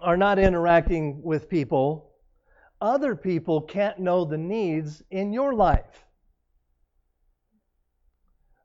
are 0.00 0.16
not 0.16 0.38
interacting 0.38 1.22
with 1.22 1.48
people, 1.48 2.12
other 2.80 3.16
people 3.16 3.60
can't 3.60 3.98
know 3.98 4.24
the 4.24 4.38
needs 4.38 5.02
in 5.10 5.32
your 5.32 5.54
life. 5.54 6.04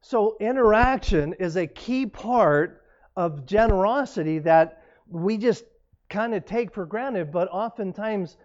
So, 0.01 0.38
interaction 0.39 1.34
is 1.34 1.55
a 1.55 1.67
key 1.67 2.05
part 2.05 2.81
of 3.15 3.46
generosity 3.46 4.39
that 4.39 4.81
we 5.08 5.38
just 5.38 5.63
kind 6.10 6.34
of 6.34 6.46
take 6.46 6.74
for 6.74 6.86
granted, 6.86 7.32
but 7.32 7.48
oftentimes, 7.50 8.38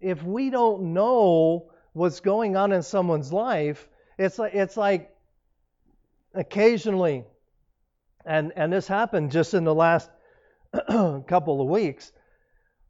if 0.00 0.22
we 0.22 0.50
don't 0.50 0.94
know 0.94 1.70
what's 1.92 2.20
going 2.20 2.56
on 2.56 2.72
in 2.72 2.82
someone's 2.82 3.32
life, 3.32 3.88
it's 4.18 4.38
like, 4.38 4.54
it's 4.54 4.76
like 4.76 5.14
occasionally, 6.34 7.24
and, 8.24 8.52
and 8.56 8.72
this 8.72 8.86
happened 8.86 9.30
just 9.30 9.54
in 9.54 9.64
the 9.64 9.74
last 9.74 10.10
couple 11.26 11.60
of 11.60 11.68
weeks 11.68 12.12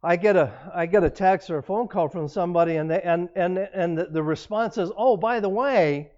I 0.02 0.16
get 0.16 0.36
a 0.36 0.52
I 0.74 0.86
get 0.86 1.04
a 1.04 1.10
text 1.10 1.50
or 1.50 1.58
a 1.58 1.62
phone 1.62 1.86
call 1.86 2.08
from 2.08 2.26
somebody, 2.26 2.76
and 2.76 2.90
they, 2.90 3.02
and 3.02 3.28
and 3.36 3.58
and 3.58 3.98
the, 3.98 4.06
the 4.06 4.22
response 4.22 4.78
is, 4.78 4.90
"Oh, 4.96 5.16
by 5.16 5.40
the 5.40 5.48
way, 5.48 6.12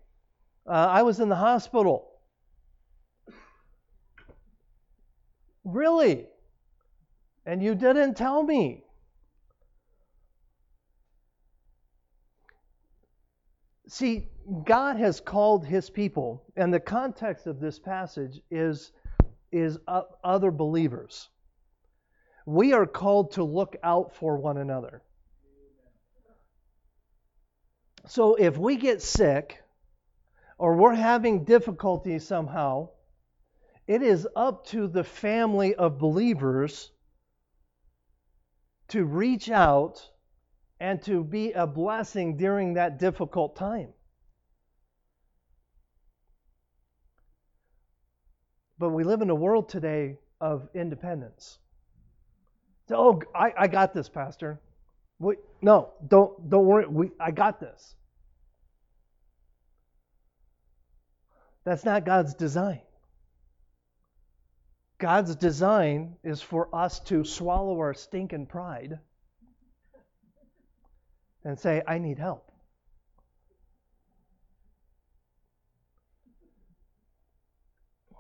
uh, 0.67 0.71
I 0.71 1.03
was 1.03 1.19
in 1.19 1.29
the 1.29 1.37
hospital." 1.37 2.09
Really? 5.65 6.27
And 7.45 7.63
you 7.63 7.75
didn't 7.75 8.15
tell 8.15 8.43
me. 8.43 8.85
See, 13.89 14.29
God 14.65 14.97
has 14.97 15.21
called 15.21 15.67
His 15.67 15.91
people, 15.91 16.45
and 16.57 16.73
the 16.73 16.81
context 16.81 17.47
of 17.47 17.61
this 17.61 17.79
passage 17.79 18.41
is 18.51 18.93
is 19.51 19.79
other 20.25 20.51
believers 20.51 21.29
we 22.47 22.73
are 22.73 22.87
called 22.87 23.33
to 23.33 23.45
look 23.45 23.77
out 23.83 24.15
for 24.15 24.37
one 24.37 24.57
another. 24.57 25.03
So 28.07 28.35
if 28.35 28.59
we 28.59 28.77
get 28.77 29.01
sick 29.01 29.59
or 30.59 30.77
we're 30.77 30.95
having 30.95 31.45
difficulty 31.45 32.19
somehow, 32.19 32.89
it 33.87 34.03
is 34.03 34.27
up 34.35 34.67
to 34.67 34.89
the 34.89 35.05
family 35.05 35.75
of 35.75 35.99
believers 35.99 36.91
to 38.89 39.05
reach 39.05 39.51
out 39.51 40.11
and 40.81 41.01
to 41.03 41.23
be 41.25 41.53
a 41.53 41.67
blessing 41.67 42.37
during 42.37 42.75
that 42.75 42.99
difficult 42.99 43.57
time. 43.57 43.89
But 48.79 48.91
we 48.91 49.05
live 49.05 49.23
in 49.23 49.31
a 49.31 49.35
world 49.35 49.69
today 49.69 50.19
of 50.41 50.69
independence. 50.75 51.59
Oh, 52.91 53.23
I, 53.35 53.53
I 53.57 53.67
got 53.69 53.95
this, 53.95 54.09
Pastor. 54.09 54.61
Wait, 55.21 55.39
no, 55.63 55.91
don't 56.09 56.51
don't 56.51 56.67
worry. 56.67 56.87
We, 56.89 57.11
I 57.21 57.31
got 57.31 57.61
this. 57.61 57.95
That's 61.65 61.85
not 61.85 62.05
God's 62.05 62.35
design. 62.35 62.81
God's 65.03 65.35
design 65.35 66.15
is 66.23 66.41
for 66.41 66.73
us 66.73 67.01
to 67.01 67.25
swallow 67.25 67.77
our 67.81 67.93
stinking 67.93 68.47
pride 68.47 69.01
and 71.45 71.59
say, 71.59 71.83
I 71.89 71.99
need 71.99 72.21
help. 72.21 72.53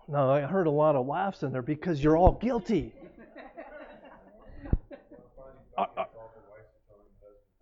Now, 0.08 0.32
I 0.32 0.40
heard 0.40 0.66
a 0.66 0.72
lot 0.72 0.96
of 0.96 1.06
laughs 1.06 1.44
in 1.44 1.52
there 1.52 1.62
because 1.62 2.02
you're 2.02 2.16
all 2.16 2.32
guilty. 2.32 2.92
Uh, 5.78 5.86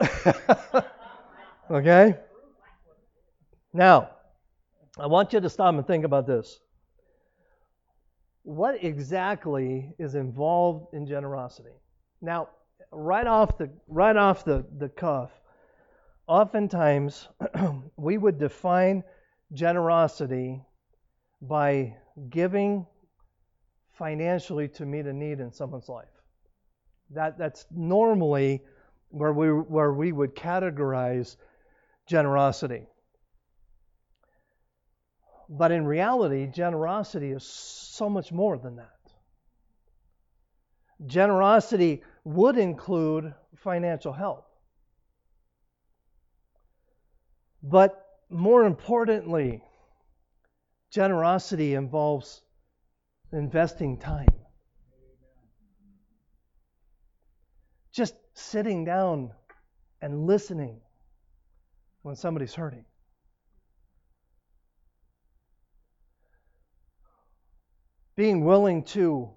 uh. 0.00 0.80
okay? 1.70 2.16
Now, 3.72 4.10
I 4.98 5.06
want 5.06 5.32
you 5.32 5.38
to 5.38 5.48
stop 5.48 5.72
and 5.72 5.86
think 5.86 6.04
about 6.04 6.26
this. 6.26 6.58
What 8.42 8.82
exactly 8.82 9.92
is 9.98 10.14
involved 10.14 10.94
in 10.94 11.06
generosity? 11.06 11.74
Now, 12.22 12.48
right 12.90 13.26
off 13.26 13.58
the 13.58 13.70
right 13.86 14.16
off 14.16 14.44
the, 14.44 14.64
the 14.78 14.88
cuff, 14.88 15.30
oftentimes 16.26 17.28
we 17.96 18.18
would 18.18 18.38
define 18.38 19.04
generosity 19.52 20.62
by 21.42 21.96
giving 22.28 22.86
financially 23.92 24.68
to 24.68 24.86
meet 24.86 25.06
a 25.06 25.12
need 25.12 25.40
in 25.40 25.52
someone's 25.52 25.88
life. 25.88 26.08
That 27.10 27.36
that's 27.38 27.66
normally 27.70 28.62
where 29.10 29.32
we, 29.32 29.48
where 29.48 29.92
we 29.92 30.12
would 30.12 30.34
categorize 30.34 31.36
generosity. 32.06 32.86
But 35.52 35.72
in 35.72 35.84
reality, 35.84 36.46
generosity 36.46 37.32
is 37.32 37.42
so 37.42 38.08
much 38.08 38.30
more 38.30 38.56
than 38.56 38.76
that. 38.76 39.00
Generosity 41.06 42.04
would 42.22 42.56
include 42.56 43.34
financial 43.56 44.12
help. 44.12 44.46
But 47.64 48.00
more 48.28 48.64
importantly, 48.64 49.60
generosity 50.92 51.74
involves 51.74 52.42
investing 53.32 53.98
time. 53.98 54.28
Just 57.92 58.14
sitting 58.34 58.84
down 58.84 59.32
and 60.00 60.28
listening 60.28 60.80
when 62.02 62.14
somebody's 62.14 62.54
hurting. 62.54 62.84
Being 68.20 68.44
willing 68.44 68.82
to 68.82 69.30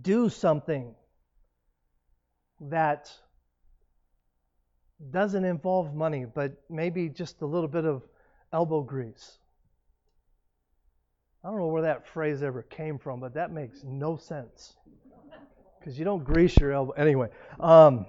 do 0.00 0.30
something 0.30 0.94
that 2.58 3.12
doesn't 5.10 5.44
involve 5.44 5.94
money, 5.94 6.24
but 6.24 6.54
maybe 6.70 7.10
just 7.10 7.42
a 7.42 7.44
little 7.44 7.68
bit 7.68 7.84
of 7.84 8.02
elbow 8.50 8.80
grease. 8.80 9.36
I 11.44 11.48
don't 11.48 11.58
know 11.58 11.66
where 11.66 11.82
that 11.82 12.08
phrase 12.08 12.42
ever 12.42 12.62
came 12.62 12.98
from, 12.98 13.20
but 13.20 13.34
that 13.34 13.52
makes 13.52 13.84
no 13.84 14.16
sense. 14.16 14.74
Because 15.78 15.98
you 15.98 16.06
don't 16.06 16.24
grease 16.24 16.56
your 16.56 16.72
elbow. 16.72 16.92
Anyway, 16.92 17.28
um, 17.60 18.06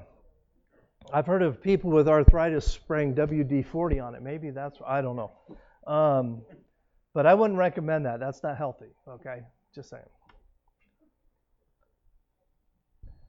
I've 1.12 1.26
heard 1.26 1.42
of 1.42 1.62
people 1.62 1.90
with 1.90 2.08
arthritis 2.08 2.72
spraying 2.72 3.16
WD 3.16 3.66
40 3.66 4.00
on 4.00 4.16
it. 4.16 4.22
Maybe 4.22 4.50
that's, 4.50 4.80
I 4.88 5.02
don't 5.02 5.18
know. 5.18 5.32
Um, 5.86 6.44
but 7.14 7.26
I 7.26 7.34
wouldn't 7.34 7.60
recommend 7.60 8.06
that. 8.06 8.20
That's 8.20 8.42
not 8.44 8.58
healthy, 8.58 8.94
okay? 9.08 9.42
Just 9.74 9.90
saying. 9.90 10.04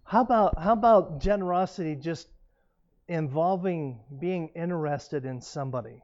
How 0.04 0.22
about, 0.22 0.60
how 0.60 0.72
about 0.72 1.20
generosity 1.20 1.96
just 1.96 2.28
involving 3.08 4.00
being 4.20 4.48
interested 4.54 5.24
in 5.24 5.40
somebody? 5.40 6.02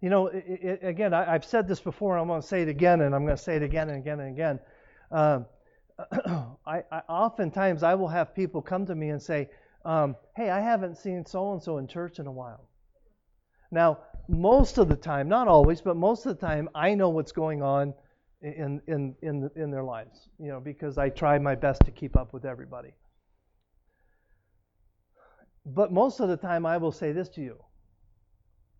You 0.00 0.10
know, 0.10 0.26
it, 0.26 0.44
it, 0.46 0.80
again, 0.82 1.14
I, 1.14 1.32
have 1.32 1.46
said 1.46 1.66
this 1.66 1.80
before, 1.80 2.18
I'm 2.18 2.28
going 2.28 2.42
to 2.42 2.46
say 2.46 2.62
it 2.62 2.68
again, 2.68 3.00
and 3.00 3.14
I'm 3.14 3.24
going 3.24 3.38
to 3.38 3.42
say 3.42 3.56
it 3.56 3.62
again 3.62 3.88
and 3.88 3.98
again 3.98 4.20
and 4.20 4.34
again. 4.34 4.60
Um, 5.10 5.46
I, 6.66 6.82
I, 6.92 7.00
oftentimes 7.08 7.82
I 7.82 7.94
will 7.94 8.08
have 8.08 8.34
people 8.34 8.60
come 8.60 8.84
to 8.86 8.94
me 8.94 9.08
and 9.10 9.22
say, 9.22 9.48
um, 9.84 10.16
"Hey, 10.36 10.50
I 10.50 10.60
haven't 10.60 10.98
seen 10.98 11.24
so 11.24 11.52
and 11.52 11.62
so 11.62 11.78
in 11.78 11.86
church 11.86 12.18
in 12.18 12.26
a 12.26 12.32
while." 12.32 12.68
Now, 13.70 13.98
most 14.28 14.78
of 14.78 14.88
the 14.88 14.96
time, 14.96 15.28
not 15.28 15.48
always, 15.48 15.80
but 15.80 15.96
most 15.96 16.26
of 16.26 16.38
the 16.38 16.46
time, 16.46 16.68
I 16.74 16.94
know 16.94 17.10
what's 17.10 17.32
going 17.32 17.62
on 17.62 17.94
in 18.42 18.80
in 18.86 19.14
in 19.22 19.50
in 19.56 19.70
their 19.70 19.82
lives, 19.82 20.28
you 20.38 20.48
know, 20.48 20.60
because 20.60 20.98
I 20.98 21.08
try 21.08 21.38
my 21.38 21.54
best 21.54 21.84
to 21.84 21.90
keep 21.90 22.16
up 22.16 22.32
with 22.32 22.44
everybody. 22.44 22.92
But 25.66 25.92
most 25.92 26.20
of 26.20 26.28
the 26.28 26.36
time, 26.36 26.66
I 26.66 26.76
will 26.76 26.92
say 26.92 27.12
this 27.12 27.28
to 27.30 27.40
you: 27.40 27.56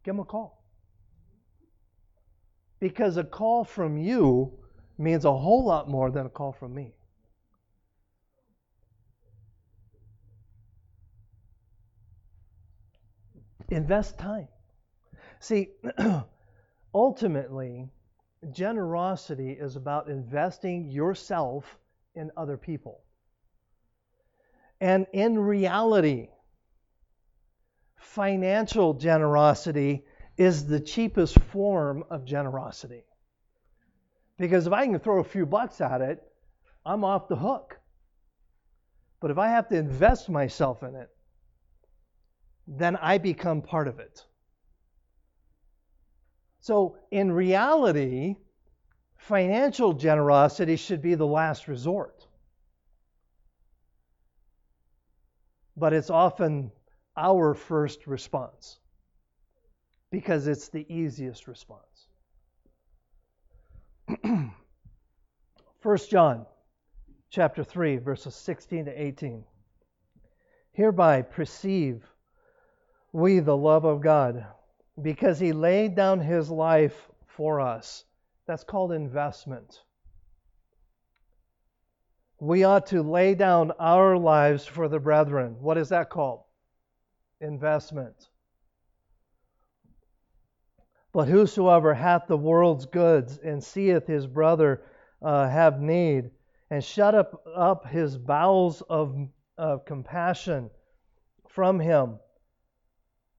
give 0.04 0.14
them 0.14 0.20
a 0.20 0.24
call. 0.24 0.62
Because 2.80 3.16
a 3.16 3.24
call 3.24 3.64
from 3.64 3.96
you 3.96 4.52
means 4.98 5.24
a 5.24 5.32
whole 5.32 5.64
lot 5.64 5.88
more 5.88 6.10
than 6.10 6.26
a 6.26 6.28
call 6.28 6.52
from 6.52 6.74
me. 6.74 6.94
Invest 13.70 14.18
time. 14.18 14.48
See, 15.44 15.72
ultimately, 16.94 17.90
generosity 18.50 19.50
is 19.50 19.76
about 19.76 20.08
investing 20.08 20.90
yourself 20.90 21.78
in 22.14 22.30
other 22.34 22.56
people. 22.56 23.02
And 24.80 25.06
in 25.12 25.38
reality, 25.38 26.30
financial 27.98 28.94
generosity 28.94 30.06
is 30.38 30.64
the 30.66 30.80
cheapest 30.80 31.38
form 31.38 32.04
of 32.08 32.24
generosity. 32.24 33.04
Because 34.38 34.66
if 34.66 34.72
I 34.72 34.86
can 34.86 34.98
throw 34.98 35.20
a 35.20 35.24
few 35.24 35.44
bucks 35.44 35.82
at 35.82 36.00
it, 36.00 36.22
I'm 36.86 37.04
off 37.04 37.28
the 37.28 37.36
hook. 37.36 37.78
But 39.20 39.30
if 39.30 39.36
I 39.36 39.48
have 39.48 39.68
to 39.68 39.76
invest 39.76 40.30
myself 40.30 40.82
in 40.82 40.94
it, 40.94 41.10
then 42.66 42.96
I 42.96 43.18
become 43.18 43.60
part 43.60 43.88
of 43.88 43.98
it. 43.98 44.24
So, 46.64 46.96
in 47.10 47.30
reality, 47.30 48.36
financial 49.18 49.92
generosity 49.92 50.76
should 50.76 51.02
be 51.02 51.14
the 51.14 51.26
last 51.26 51.68
resort. 51.68 52.26
But 55.76 55.92
it's 55.92 56.08
often 56.08 56.72
our 57.18 57.52
first 57.52 58.06
response 58.06 58.78
because 60.10 60.46
it's 60.46 60.70
the 60.70 60.90
easiest 60.90 61.48
response. 61.48 62.08
1 65.82 65.98
John 66.08 66.46
chapter 67.28 67.62
3 67.62 67.98
verses 67.98 68.34
16 68.36 68.86
to 68.86 69.02
18. 69.02 69.44
Hereby 70.72 71.20
perceive 71.20 72.02
we 73.12 73.40
the 73.40 73.54
love 73.54 73.84
of 73.84 74.00
God 74.00 74.46
because 75.00 75.38
he 75.38 75.52
laid 75.52 75.94
down 75.94 76.20
his 76.20 76.50
life 76.50 77.10
for 77.26 77.60
us. 77.60 78.04
That's 78.46 78.64
called 78.64 78.92
investment. 78.92 79.82
We 82.40 82.64
ought 82.64 82.86
to 82.88 83.02
lay 83.02 83.34
down 83.34 83.72
our 83.78 84.16
lives 84.16 84.66
for 84.66 84.88
the 84.88 85.00
brethren. 85.00 85.56
What 85.60 85.78
is 85.78 85.88
that 85.88 86.10
called? 86.10 86.42
Investment. 87.40 88.28
But 91.12 91.28
whosoever 91.28 91.94
hath 91.94 92.26
the 92.26 92.36
world's 92.36 92.86
goods 92.86 93.38
and 93.38 93.62
seeth 93.62 94.06
his 94.06 94.26
brother 94.26 94.82
uh, 95.22 95.48
have 95.48 95.80
need, 95.80 96.30
and 96.70 96.84
shut 96.84 97.14
up, 97.14 97.42
up 97.56 97.86
his 97.86 98.18
bowels 98.18 98.82
of, 98.82 99.16
of 99.56 99.84
compassion 99.84 100.70
from 101.48 101.78
him, 101.78 102.18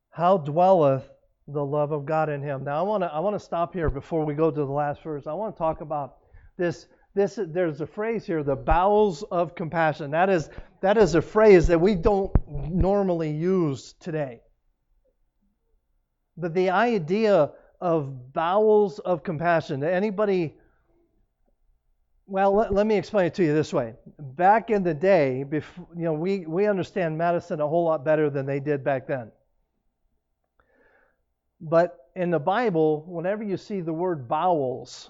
how 0.10 0.38
dwelleth 0.38 1.08
the 1.48 1.64
love 1.64 1.92
of 1.92 2.06
God 2.06 2.30
in 2.30 2.42
him? 2.42 2.64
Now 2.64 2.80
I 2.80 2.82
want 2.82 3.04
to 3.04 3.08
I 3.08 3.20
want 3.20 3.36
to 3.36 3.40
stop 3.40 3.74
here 3.74 3.90
before 3.90 4.26
we 4.26 4.34
go 4.34 4.50
to 4.50 4.58
the 4.58 4.66
last 4.66 5.02
verse. 5.04 5.28
I 5.28 5.34
want 5.34 5.56
to 5.56 5.58
talk 5.58 5.82
about 5.82 6.18
this 6.58 6.88
this 7.14 7.40
there's 7.42 7.82
a 7.82 7.88
phrase 7.88 8.26
here 8.26 8.44
the 8.44 8.56
bowels 8.56 9.24
of 9.24 9.56
compassion 9.56 10.12
that 10.12 10.30
is 10.30 10.50
that 10.82 10.98
is 10.98 11.16
a 11.16 11.22
phrase 11.22 11.68
that 11.68 11.80
we 11.80 11.96
don't 11.96 12.32
normally 12.70 13.32
use 13.32 13.94
today 14.02 14.42
but 16.38 16.54
the 16.54 16.70
idea 16.70 17.52
of 17.82 18.34
bowels 18.34 19.00
of 19.00 19.24
compassion. 19.24 19.84
Anybody? 19.84 20.56
Well, 22.28 22.56
let, 22.56 22.74
let, 22.74 22.88
me 22.88 22.98
explain 22.98 23.28
it 23.28 23.36
to 23.36 23.44
you 23.44 23.54
this 23.54 23.72
way. 23.72 23.94
Back 24.20 24.70
in 24.70 24.84
the 24.84 24.94
day, 24.94 25.44
before, 25.44 25.88
you 25.96 26.04
know, 26.04 26.14
we, 26.14 26.46
we 26.46 26.66
understand 26.66 27.18
medicine 27.18 27.62
a 27.62 27.68
whole 27.68 27.86
lot 27.86 28.04
better 28.04 28.30
than 28.30 28.46
they 28.46 28.60
did 28.60 28.84
back 28.84 29.08
then. 29.08 29.32
But 31.68 32.12
in 32.16 32.30
the 32.30 32.40
Bible, 32.40 33.04
whenever 33.08 33.44
you 33.44 33.58
see 33.58 33.82
the 33.82 33.92
word 33.92 34.28
bowels, 34.28 35.10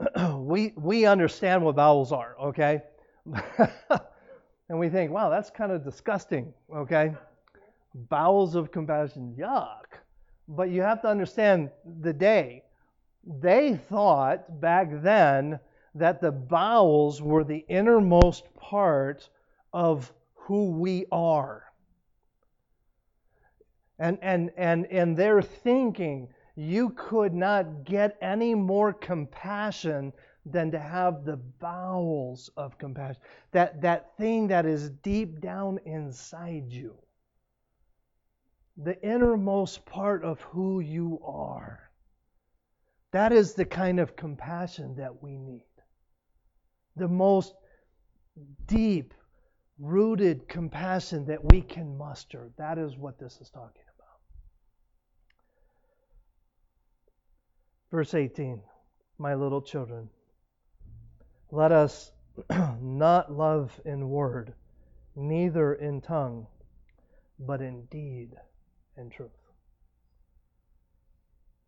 we 0.34 0.72
we 0.76 1.06
understand 1.06 1.64
what 1.64 1.76
bowels 1.76 2.10
are, 2.10 2.34
okay? 2.40 2.82
and 4.68 4.78
we 4.78 4.88
think, 4.88 5.12
wow, 5.12 5.30
that's 5.30 5.48
kind 5.48 5.70
of 5.70 5.84
disgusting, 5.84 6.52
okay? 6.74 7.14
Bowels 7.94 8.56
of 8.56 8.72
compassion, 8.72 9.36
yuck. 9.38 10.00
But 10.48 10.70
you 10.70 10.82
have 10.82 11.00
to 11.02 11.08
understand 11.08 11.70
the 12.00 12.12
day. 12.12 12.64
They 13.24 13.76
thought 13.76 14.60
back 14.60 14.88
then 15.00 15.60
that 15.94 16.20
the 16.20 16.32
bowels 16.32 17.22
were 17.22 17.44
the 17.44 17.64
innermost 17.68 18.52
part 18.56 19.28
of 19.72 20.12
who 20.34 20.70
we 20.70 21.06
are. 21.12 21.69
And, 24.00 24.18
and, 24.22 24.50
and 24.56 24.86
in 24.86 25.14
their 25.14 25.40
thinking, 25.40 26.28
you 26.56 26.90
could 26.90 27.32
not 27.32 27.84
get 27.84 28.18
any 28.20 28.54
more 28.56 28.92
compassion 28.92 30.12
than 30.44 30.72
to 30.72 30.78
have 30.80 31.24
the 31.24 31.36
bowels 31.36 32.50
of 32.56 32.78
compassion. 32.78 33.22
That, 33.52 33.80
that 33.82 34.16
thing 34.16 34.48
that 34.48 34.66
is 34.66 34.90
deep 34.90 35.40
down 35.40 35.78
inside 35.84 36.72
you 36.72 36.96
the 38.82 39.00
innermost 39.06 39.84
part 39.84 40.24
of 40.24 40.40
who 40.40 40.80
you 40.80 41.20
are. 41.24 41.90
That 43.12 43.32
is 43.32 43.54
the 43.54 43.64
kind 43.64 44.00
of 44.00 44.16
compassion 44.16 44.96
that 44.96 45.22
we 45.22 45.36
need. 45.36 45.66
The 46.96 47.08
most 47.08 47.54
deep, 48.66 49.14
rooted 49.78 50.48
compassion 50.48 51.26
that 51.26 51.52
we 51.52 51.60
can 51.62 51.96
muster. 51.96 52.50
That 52.56 52.78
is 52.78 52.96
what 52.96 53.18
this 53.18 53.38
is 53.40 53.50
talking 53.50 53.82
about. 53.82 53.89
Verse 57.90 58.14
18 58.14 58.60
My 59.18 59.34
little 59.34 59.60
children, 59.60 60.08
let 61.50 61.72
us 61.72 62.12
not 62.80 63.32
love 63.32 63.78
in 63.84 64.08
word, 64.08 64.54
neither 65.16 65.74
in 65.74 66.00
tongue, 66.00 66.46
but 67.40 67.60
in 67.60 67.84
deed 67.86 68.30
and 68.96 69.10
truth. 69.10 69.30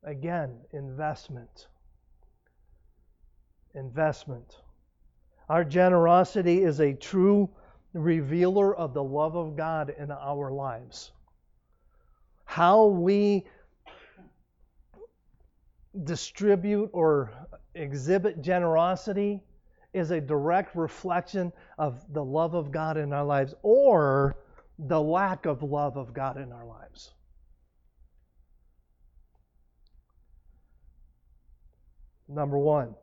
Again, 0.04 0.58
investment. 0.72 1.68
Investment. 3.74 4.60
Our 5.48 5.64
generosity 5.64 6.62
is 6.62 6.80
a 6.80 6.92
true 6.92 7.50
revealer 7.94 8.74
of 8.74 8.94
the 8.94 9.02
love 9.02 9.36
of 9.36 9.56
God 9.56 9.94
in 9.98 10.10
our 10.10 10.50
lives. 10.50 11.12
How 12.44 12.86
we 12.86 13.44
distribute 16.04 16.90
or 16.92 17.32
exhibit 17.74 18.42
generosity 18.42 19.42
is 19.92 20.10
a 20.10 20.20
direct 20.20 20.74
reflection 20.74 21.52
of 21.78 22.00
the 22.12 22.24
love 22.24 22.54
of 22.54 22.72
God 22.72 22.96
in 22.96 23.12
our 23.12 23.24
lives 23.24 23.54
or 23.62 24.36
the 24.78 25.00
lack 25.00 25.46
of 25.46 25.62
love 25.62 25.96
of 25.96 26.14
God 26.14 26.38
in 26.38 26.50
our 26.50 26.66
lives. 26.66 27.12
Number 32.28 32.58
one, 32.58 32.94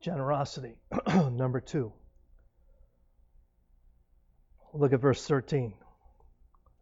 generosity. 0.00 0.76
Number 1.06 1.60
two, 1.60 1.92
look 4.72 4.94
at 4.94 5.00
verse 5.00 5.26
13. 5.26 5.74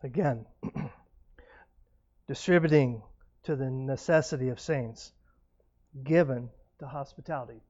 Again, 0.04 0.46
distributing 2.28 3.02
to 3.46 3.56
the 3.56 3.70
necessity 3.70 4.48
of 4.48 4.60
saints, 4.60 5.12
given 6.04 6.50
to 6.78 6.86
hospitality. 6.86 7.62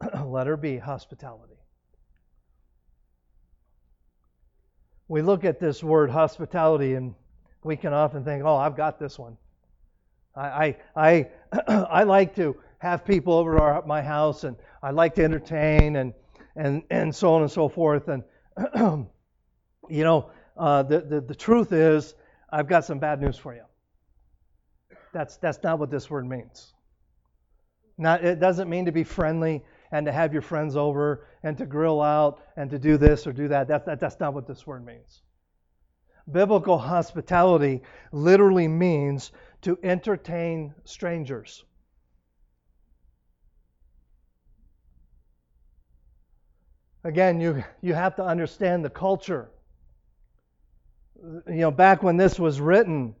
Letter 0.24 0.56
B, 0.56 0.76
hospitality. 0.76 1.56
We 5.08 5.22
look 5.22 5.44
at 5.44 5.58
this 5.58 5.82
word 5.82 6.10
hospitality 6.10 6.94
and 6.94 7.14
we 7.64 7.76
can 7.76 7.92
often 7.92 8.24
think, 8.24 8.44
oh, 8.44 8.56
I've 8.56 8.76
got 8.76 8.98
this 8.98 9.18
one. 9.18 9.36
I, 10.36 10.76
I, 10.94 11.26
I, 11.48 11.64
I 11.68 12.02
like 12.04 12.36
to 12.36 12.56
have 12.78 13.04
people 13.04 13.34
over 13.34 13.56
to 13.56 13.60
our, 13.60 13.86
my 13.86 14.02
house 14.02 14.44
and 14.44 14.56
I 14.82 14.90
like 14.90 15.14
to 15.16 15.24
entertain 15.24 15.96
and, 15.96 16.14
and, 16.56 16.82
and 16.90 17.14
so 17.14 17.34
on 17.34 17.42
and 17.42 17.50
so 17.50 17.68
forth. 17.68 18.08
And, 18.08 18.22
you 19.88 20.04
know, 20.04 20.30
uh, 20.56 20.82
the, 20.82 21.00
the, 21.00 21.20
the 21.22 21.34
truth 21.34 21.72
is, 21.72 22.14
I've 22.52 22.68
got 22.68 22.84
some 22.84 22.98
bad 22.98 23.20
news 23.20 23.36
for 23.36 23.54
you. 23.54 23.62
That's, 25.12 25.36
that's 25.38 25.62
not 25.62 25.78
what 25.78 25.90
this 25.90 26.10
word 26.10 26.28
means. 26.28 26.72
Not, 27.98 28.24
it 28.24 28.40
doesn't 28.40 28.68
mean 28.70 28.86
to 28.86 28.92
be 28.92 29.04
friendly 29.04 29.62
and 29.92 30.06
to 30.06 30.12
have 30.12 30.32
your 30.32 30.42
friends 30.42 30.76
over 30.76 31.26
and 31.42 31.58
to 31.58 31.66
grill 31.66 32.00
out 32.00 32.40
and 32.56 32.70
to 32.70 32.78
do 32.78 32.96
this 32.96 33.26
or 33.26 33.32
do 33.32 33.48
that. 33.48 33.68
That, 33.68 33.84
that 33.86 34.00
that's 34.00 34.20
not 34.20 34.34
what 34.34 34.46
this 34.46 34.66
word 34.66 34.84
means. 34.84 35.22
Biblical 36.30 36.78
hospitality 36.78 37.82
literally 38.12 38.68
means 38.68 39.32
to 39.62 39.78
entertain 39.82 40.74
strangers. 40.84 41.64
Again, 47.02 47.40
you, 47.40 47.64
you 47.80 47.94
have 47.94 48.14
to 48.16 48.24
understand 48.24 48.84
the 48.84 48.90
culture. 48.90 49.50
You 51.22 51.42
know, 51.46 51.70
back 51.70 52.02
when 52.02 52.16
this 52.16 52.38
was 52.38 52.60
written, 52.60 53.14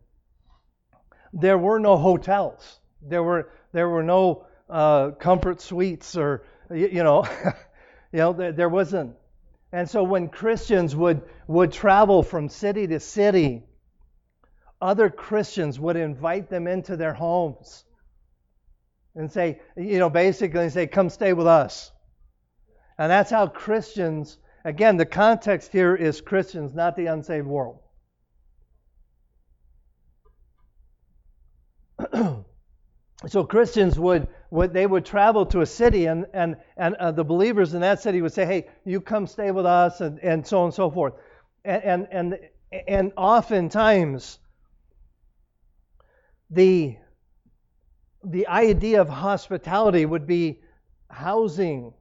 there 1.32 1.58
were 1.58 1.78
no 1.78 1.96
hotels. 1.96 2.80
There 3.02 3.22
were 3.22 3.50
there 3.72 3.88
were 3.88 4.02
no 4.02 4.46
uh, 4.68 5.10
comfort 5.12 5.60
suites 5.60 6.16
or 6.16 6.42
you, 6.70 6.88
you 6.88 7.04
know, 7.04 7.24
you 8.12 8.18
know 8.18 8.32
there, 8.32 8.52
there 8.52 8.68
wasn't. 8.68 9.16
And 9.72 9.88
so 9.88 10.02
when 10.02 10.28
Christians 10.28 10.96
would 10.96 11.22
would 11.46 11.72
travel 11.72 12.22
from 12.22 12.48
city 12.48 12.86
to 12.88 13.00
city, 13.00 13.64
other 14.80 15.10
Christians 15.10 15.78
would 15.78 15.96
invite 15.96 16.48
them 16.48 16.66
into 16.66 16.96
their 16.96 17.14
homes 17.14 17.84
and 19.14 19.30
say, 19.30 19.60
you 19.76 19.98
know, 19.98 20.10
basically 20.10 20.68
say, 20.70 20.86
"Come 20.86 21.10
stay 21.10 21.32
with 21.32 21.46
us." 21.46 21.92
And 22.98 23.10
that's 23.10 23.30
how 23.30 23.46
Christians. 23.46 24.38
Again, 24.62 24.98
the 24.98 25.06
context 25.06 25.72
here 25.72 25.96
is 25.96 26.20
Christians, 26.20 26.74
not 26.74 26.94
the 26.94 27.06
unsaved 27.06 27.46
world. 27.46 27.78
So 33.30 33.44
Christians 33.44 33.98
would, 33.98 34.26
would 34.50 34.72
they 34.72 34.86
would 34.86 35.04
travel 35.04 35.46
to 35.46 35.60
a 35.60 35.66
city 35.66 36.06
and 36.06 36.26
and 36.34 36.56
and 36.76 36.96
uh, 36.96 37.12
the 37.12 37.22
believers 37.22 37.74
in 37.74 37.80
that 37.82 38.00
city 38.00 38.22
would 38.22 38.32
say, 38.32 38.44
"Hey, 38.44 38.68
you 38.84 39.00
come 39.00 39.26
stay 39.26 39.52
with 39.52 39.66
us," 39.66 40.00
and, 40.00 40.18
and 40.18 40.44
so 40.44 40.58
on 40.58 40.64
and 40.66 40.74
so 40.74 40.90
forth. 40.90 41.14
And 41.64 41.84
and 41.84 42.08
and, 42.10 42.38
and 42.88 43.12
oftentimes 43.16 44.40
the 46.50 46.96
the 48.24 48.48
idea 48.48 49.00
of 49.00 49.08
hospitality 49.08 50.04
would 50.04 50.26
be 50.26 50.60
housing 51.08 51.94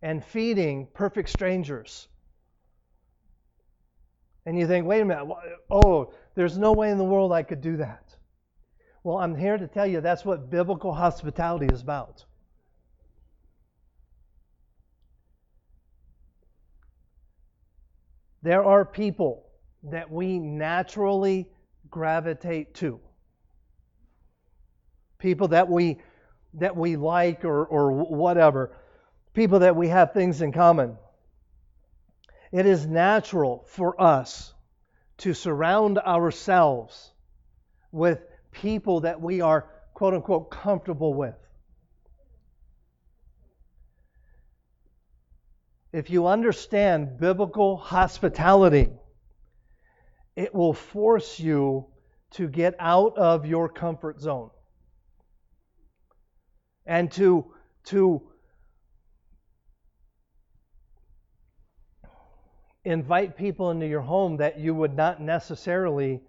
and 0.00 0.24
feeding 0.24 0.88
perfect 0.94 1.28
strangers. 1.28 2.08
And 4.46 4.58
you 4.58 4.66
think, 4.66 4.86
wait 4.86 5.00
a 5.00 5.04
minute, 5.04 5.26
oh, 5.70 6.14
there's 6.34 6.56
no 6.56 6.72
way 6.72 6.90
in 6.90 6.98
the 6.98 7.04
world 7.04 7.32
I 7.32 7.42
could 7.42 7.60
do 7.60 7.76
that. 7.78 8.05
Well, 9.06 9.18
I'm 9.18 9.36
here 9.36 9.56
to 9.56 9.68
tell 9.68 9.86
you 9.86 10.00
that's 10.00 10.24
what 10.24 10.50
biblical 10.50 10.92
hospitality 10.92 11.66
is 11.72 11.80
about. 11.80 12.24
There 18.42 18.64
are 18.64 18.84
people 18.84 19.46
that 19.84 20.10
we 20.10 20.40
naturally 20.40 21.48
gravitate 21.88 22.74
to. 22.74 22.98
People 25.18 25.46
that 25.48 25.68
we 25.68 25.98
that 26.54 26.76
we 26.76 26.96
like 26.96 27.44
or, 27.44 27.64
or 27.64 27.92
whatever. 27.92 28.76
People 29.34 29.60
that 29.60 29.76
we 29.76 29.86
have 29.86 30.14
things 30.14 30.42
in 30.42 30.50
common. 30.50 30.96
It 32.50 32.66
is 32.66 32.84
natural 32.88 33.66
for 33.68 34.02
us 34.02 34.52
to 35.18 35.32
surround 35.32 35.98
ourselves 35.98 37.12
with 37.92 38.18
people 38.56 39.00
that 39.00 39.20
we 39.20 39.40
are, 39.40 39.68
quote 39.94 40.14
unquote, 40.14 40.50
comfortable 40.50 41.14
with. 41.14 41.34
If 45.92 46.10
you 46.10 46.26
understand 46.26 47.18
biblical 47.18 47.76
hospitality, 47.76 48.90
it 50.34 50.54
will 50.54 50.74
force 50.74 51.40
you 51.40 51.86
to 52.32 52.48
get 52.48 52.74
out 52.78 53.16
of 53.16 53.46
your 53.46 53.68
comfort 53.68 54.20
zone 54.20 54.50
and 56.84 57.10
to, 57.12 57.46
to 57.84 58.22
invite 62.84 63.36
people 63.36 63.70
into 63.70 63.86
your 63.86 64.02
home 64.02 64.36
that 64.36 64.58
you 64.60 64.74
would 64.74 64.94
not 64.94 65.20
necessarily 65.20 66.20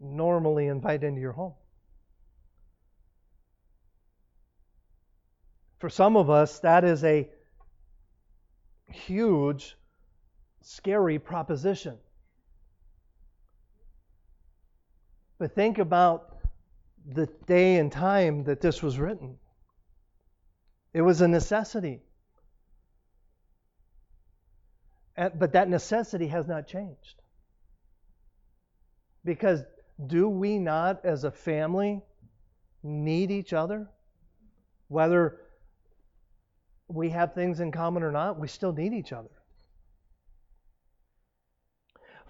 normally 0.00 0.66
invite 0.66 1.02
into 1.02 1.20
your 1.20 1.32
home. 1.32 1.54
For 5.78 5.90
some 5.90 6.16
of 6.16 6.30
us, 6.30 6.58
that 6.60 6.84
is 6.84 7.04
a 7.04 7.28
huge, 8.90 9.76
scary 10.62 11.18
proposition. 11.18 11.98
But 15.38 15.54
think 15.54 15.78
about 15.78 16.38
the 17.06 17.26
day 17.46 17.76
and 17.76 17.92
time 17.92 18.44
that 18.44 18.60
this 18.60 18.82
was 18.82 18.98
written. 18.98 19.36
It 20.94 21.02
was 21.02 21.20
a 21.20 21.28
necessity. 21.28 22.00
But 25.16 25.52
that 25.52 25.68
necessity 25.68 26.28
has 26.28 26.46
not 26.46 26.66
changed. 26.66 27.20
Because 29.24 29.62
do 30.04 30.28
we 30.28 30.58
not, 30.58 31.04
as 31.04 31.24
a 31.24 31.30
family, 31.30 32.02
need 32.82 33.30
each 33.30 33.52
other? 33.52 33.88
Whether 34.88 35.40
we 36.88 37.10
have 37.10 37.34
things 37.34 37.60
in 37.60 37.72
common 37.72 38.02
or 38.02 38.12
not, 38.12 38.38
we 38.38 38.48
still 38.48 38.72
need 38.72 38.92
each 38.92 39.12
other. 39.12 39.30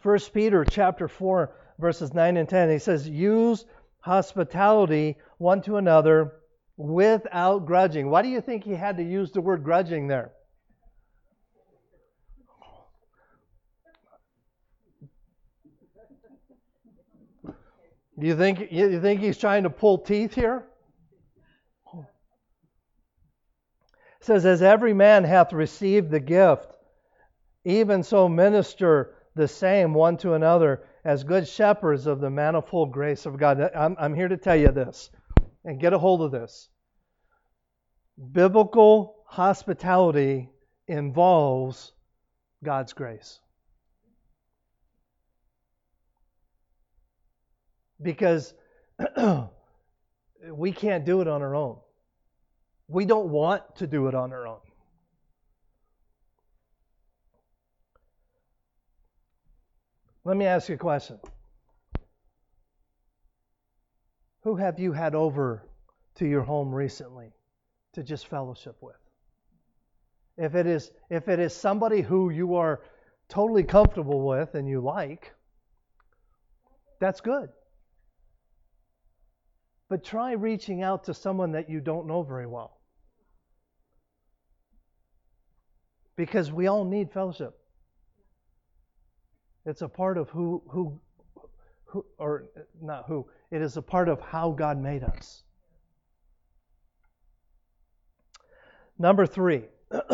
1 0.03 0.19
Peter 0.33 0.65
chapter 0.65 1.09
4 1.09 1.53
verses 1.79 2.15
9 2.15 2.37
and 2.37 2.49
10 2.49 2.71
he 2.71 2.79
says 2.79 3.09
use 3.09 3.65
hospitality 4.01 5.17
one 5.39 5.61
to 5.61 5.77
another 5.77 6.35
without 6.77 7.67
grudging. 7.67 8.09
Why 8.09 8.23
do 8.23 8.29
you 8.29 8.41
think 8.41 8.63
he 8.63 8.75
had 8.75 8.99
to 8.99 9.03
use 9.03 9.33
the 9.33 9.41
word 9.41 9.65
grudging 9.65 10.07
there? 10.07 10.33
Do 18.19 18.27
you 18.27 18.37
think 18.37 18.73
you 18.73 19.01
think 19.01 19.21
he's 19.21 19.39
trying 19.39 19.65
to 19.65 19.71
pull 19.71 19.99
teeth 19.99 20.35
here? 20.35 20.67
It 21.95 22.05
says, 24.21 24.47
As 24.47 24.63
every 24.63 24.95
man 24.95 25.25
hath 25.25 25.53
received 25.53 26.11
the 26.11 26.21
gift, 26.21 26.77
even 27.65 28.03
so 28.03 28.29
minister 28.29 29.15
the 29.35 29.47
same 29.47 29.93
one 29.93 30.17
to 30.19 30.33
another 30.33 30.85
as 31.05 31.23
good 31.23 31.47
shepherds 31.47 32.07
of 32.07 32.21
the 32.21 32.31
manifold 32.31 32.91
grace 32.91 33.27
of 33.27 33.39
God. 33.39 33.61
I'm, 33.75 33.97
I'm 33.99 34.15
here 34.15 34.29
to 34.29 34.37
tell 34.37 34.57
you 34.57 34.73
this, 34.73 35.11
and 35.65 35.79
get 35.79 35.93
a 35.93 35.99
hold 35.99 36.23
of 36.23 36.33
this. 36.33 36.69
Biblical 38.33 39.17
hospitality 39.27 40.51
involves 40.89 41.93
God's 42.65 42.93
grace. 42.95 43.41
Because 48.03 48.55
we 50.51 50.73
can't 50.73 51.05
do 51.05 51.21
it 51.21 51.29
on 51.29 51.43
our 51.43 51.55
own. 51.55 51.79
We 52.89 53.05
don't 53.05 53.29
want 53.29 53.77
to 53.77 53.87
do 53.87 54.07
it 54.07 54.15
on 54.15 54.33
our 54.33 54.47
own. 54.47 54.61
Let 60.25 60.37
me 60.37 60.45
ask 60.45 60.69
you 60.69 60.75
a 60.75 60.79
question. 60.79 61.19
Who 64.43 64.57
have 64.57 64.79
you 64.79 64.93
had 64.93 65.15
over 65.15 65.69
to 66.17 66.27
your 66.27 66.43
home 66.43 66.75
recently 66.75 67.33
to 67.93 68.03
just 68.03 68.27
fellowship 68.27 68.77
with? 68.81 68.97
If 70.37 70.55
it 70.55 70.67
is 70.67 70.91
if 71.11 71.29
it 71.29 71.39
is 71.39 71.55
somebody 71.55 72.03
who 72.03 72.31
you 72.31 72.57
are 72.57 72.83
totally 73.29 73.63
comfortable 73.63 74.27
with 74.27 74.55
and 74.55 74.69
you 74.69 74.81
like, 74.81 75.33
that's 77.01 77.21
good. 77.21 77.49
But 79.89 80.05
try 80.05 80.33
reaching 80.33 80.83
out 80.83 81.05
to 81.05 81.15
someone 81.15 81.53
that 81.53 81.71
you 81.71 81.81
don't 81.81 82.07
know 82.07 82.23
very 82.23 82.47
well. 82.47 82.81
Because 86.17 86.51
we 86.51 86.67
all 86.67 86.85
need 86.85 87.13
fellowship. 87.13 87.57
It's 89.65 89.83
a 89.83 89.89
part 89.89 90.17
of 90.17 90.31
who 90.31 90.63
who 90.69 91.01
who 91.85 92.05
or 92.19 92.47
not 92.81 93.05
who. 93.07 93.27
It 93.51 93.63
is 93.63 93.77
a 93.77 93.83
part 93.83 94.09
of 94.09 94.21
how 94.21 94.51
God 94.51 94.79
made 94.81 95.05
us. 95.05 95.43
Number 98.99 99.27
3. 99.27 99.65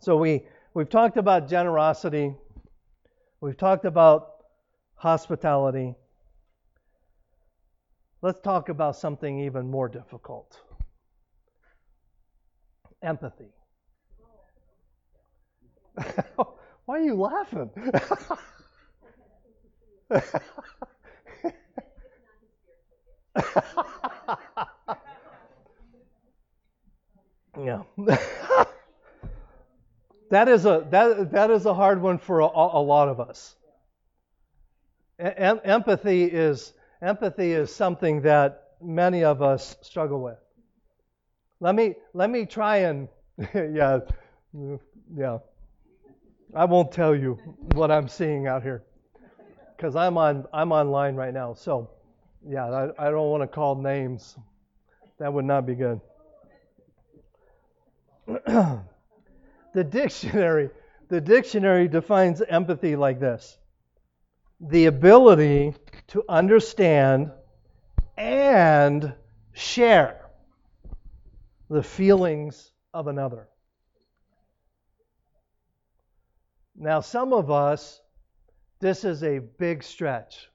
so 0.00 0.16
we 0.16 0.42
we've 0.74 0.88
talked 0.88 1.16
about 1.16 1.48
generosity. 1.48 2.34
We've 3.40 3.56
talked 3.56 3.84
about 3.84 4.44
hospitality. 4.96 5.94
Let's 8.24 8.40
talk 8.40 8.70
about 8.70 8.96
something 8.96 9.38
even 9.40 9.70
more 9.70 9.86
difficult 9.86 10.58
empathy. 13.02 13.50
Why 16.86 16.96
are 16.96 17.00
you 17.00 17.16
laughing? 17.16 17.68
yeah. 27.58 27.82
that 30.30 30.48
is 30.48 30.64
a 30.64 30.86
that 30.90 31.30
that 31.32 31.50
is 31.50 31.66
a 31.66 31.74
hard 31.74 32.00
one 32.00 32.16
for 32.16 32.40
a, 32.40 32.46
a 32.46 32.80
lot 32.80 33.10
of 33.10 33.20
us. 33.20 33.54
Em- 35.18 35.60
empathy 35.62 36.24
is 36.24 36.72
empathy 37.04 37.52
is 37.52 37.74
something 37.74 38.22
that 38.22 38.70
many 38.82 39.24
of 39.24 39.42
us 39.42 39.76
struggle 39.82 40.22
with. 40.22 40.38
Let 41.60 41.74
me 41.74 41.94
let 42.14 42.30
me 42.30 42.46
try 42.46 42.78
and 42.78 43.08
yeah 43.54 44.00
yeah. 45.16 45.38
I 46.54 46.64
won't 46.64 46.92
tell 46.92 47.14
you 47.14 47.38
what 47.74 47.90
I'm 47.90 48.08
seeing 48.08 48.46
out 48.46 48.62
here 48.62 48.84
because 49.76 49.96
I'm 49.96 50.16
on 50.16 50.46
I'm 50.52 50.72
online 50.72 51.14
right 51.14 51.34
now. 51.34 51.54
So 51.54 51.90
yeah, 52.46 52.66
I, 52.66 53.08
I 53.08 53.10
don't 53.10 53.30
want 53.30 53.42
to 53.42 53.46
call 53.48 53.76
names. 53.76 54.36
That 55.18 55.32
would 55.32 55.44
not 55.44 55.66
be 55.66 55.74
good. 55.74 56.00
the 58.26 59.84
dictionary 59.88 60.70
the 61.08 61.20
dictionary 61.20 61.88
defines 61.88 62.40
empathy 62.40 62.96
like 62.96 63.20
this 63.20 63.58
the 64.68 64.86
ability 64.86 65.74
to 66.08 66.24
understand 66.28 67.30
and 68.16 69.12
share 69.52 70.30
the 71.68 71.82
feelings 71.82 72.72
of 72.92 73.06
another. 73.08 73.48
Now, 76.76 77.00
some 77.00 77.32
of 77.32 77.50
us, 77.50 78.00
this 78.80 79.04
is 79.04 79.22
a 79.22 79.38
big 79.38 79.82
stretch. 79.82 80.48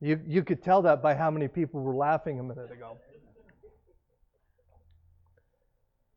You, 0.00 0.20
you 0.26 0.42
could 0.42 0.62
tell 0.62 0.82
that 0.82 1.00
by 1.00 1.14
how 1.14 1.30
many 1.30 1.48
people 1.48 1.80
were 1.80 1.94
laughing 1.94 2.40
a 2.40 2.42
minute 2.42 2.72
ago. 2.72 2.98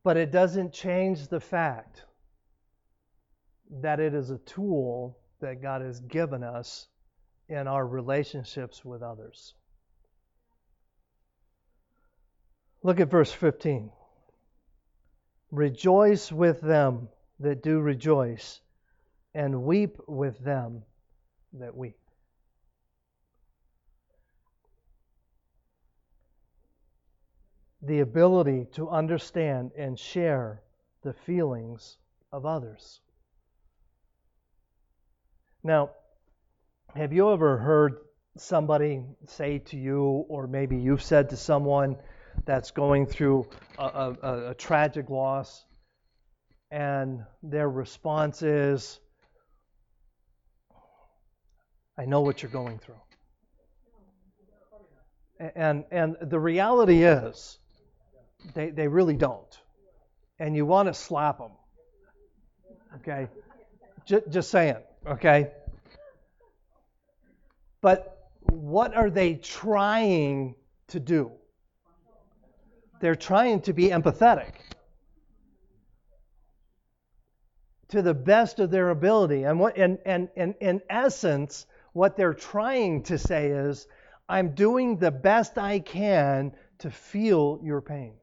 But 0.04 0.18
it 0.18 0.32
doesn't 0.32 0.74
change 0.74 1.28
the 1.28 1.40
fact 1.40 2.04
that 3.82 4.00
it 4.00 4.14
is 4.14 4.32
a 4.32 4.38
tool 4.40 5.18
that 5.40 5.62
God 5.62 5.82
has 5.82 6.00
given 6.00 6.44
us 6.44 6.88
in 7.48 7.68
our 7.68 7.86
relationships 7.86 8.84
with 8.84 9.02
others. 9.02 9.54
Look 12.84 13.00
at 13.00 13.10
verse 13.10 13.32
15. 13.32 13.92
Rejoice 15.52 16.32
with 16.32 16.62
them 16.62 17.08
that 17.40 17.64
do 17.64 17.80
rejoice, 17.80 18.62
and 19.34 19.64
weep 19.64 19.98
with 20.08 20.40
them 20.40 20.84
that 21.54 21.76
weep. 21.76 21.98
The 27.82 28.00
ability 28.00 28.68
to 28.74 28.90
understand 28.90 29.72
and 29.78 29.98
share 30.00 30.62
the 31.04 31.14
feelings 31.14 31.98
of 32.32 32.46
others. 32.46 33.02
Now, 35.64 35.92
have 36.96 37.12
you 37.12 37.32
ever 37.32 37.58
heard 37.58 37.98
somebody 38.38 39.04
say 39.28 39.60
to 39.60 39.78
you, 39.78 40.26
or 40.30 40.48
maybe 40.48 40.78
you've 40.78 41.04
said 41.04 41.30
to 41.30 41.38
someone 41.38 41.98
that's 42.46 42.72
going 42.72 43.06
through 43.06 43.48
a, 43.78 44.16
a, 44.22 44.50
a 44.52 44.54
tragic 44.56 45.10
loss, 45.10 45.66
and 46.72 47.22
their 47.44 47.70
response 47.70 48.42
is, 48.42 49.00
I 51.98 52.06
know 52.06 52.22
what 52.22 52.42
you're 52.42 52.52
going 52.52 52.80
through. 52.80 53.02
And, 55.56 55.84
and 55.92 56.16
the 56.22 56.40
reality 56.40 57.04
is, 57.04 57.58
they, 58.54 58.70
they 58.70 58.88
really 58.88 59.16
don't. 59.16 59.60
And 60.40 60.56
you 60.56 60.66
want 60.66 60.88
to 60.88 60.94
slap 60.94 61.40
them. 61.40 61.52
Okay? 62.96 63.28
Just, 64.06 64.30
just 64.30 64.50
saying. 64.52 64.78
Okay? 65.06 65.52
But 67.86 68.32
what 68.50 68.96
are 68.96 69.12
they 69.12 69.36
trying 69.36 70.56
to 70.88 71.00
do? 71.00 71.34
They're 73.00 73.14
trying 73.14 73.62
to 73.62 73.74
be 73.74 73.90
empathetic 73.90 74.54
to 77.90 78.02
the 78.02 78.16
best 78.16 78.60
of 78.60 78.72
their 78.72 78.90
ability. 78.90 79.44
And, 79.44 79.60
what, 79.60 79.78
and, 79.78 80.00
and, 80.04 80.30
and 80.36 80.56
in 80.60 80.82
essence, 80.90 81.68
what 81.94 82.18
they're 82.18 82.34
trying 82.34 83.04
to 83.04 83.20
say 83.20 83.50
is, 83.50 83.86
I'm 84.28 84.56
doing 84.56 84.98
the 84.98 85.12
best 85.12 85.60
I 85.60 85.78
can 85.78 86.54
to 86.80 86.90
feel 86.90 87.60
your 87.62 87.82
pain. 87.82 88.16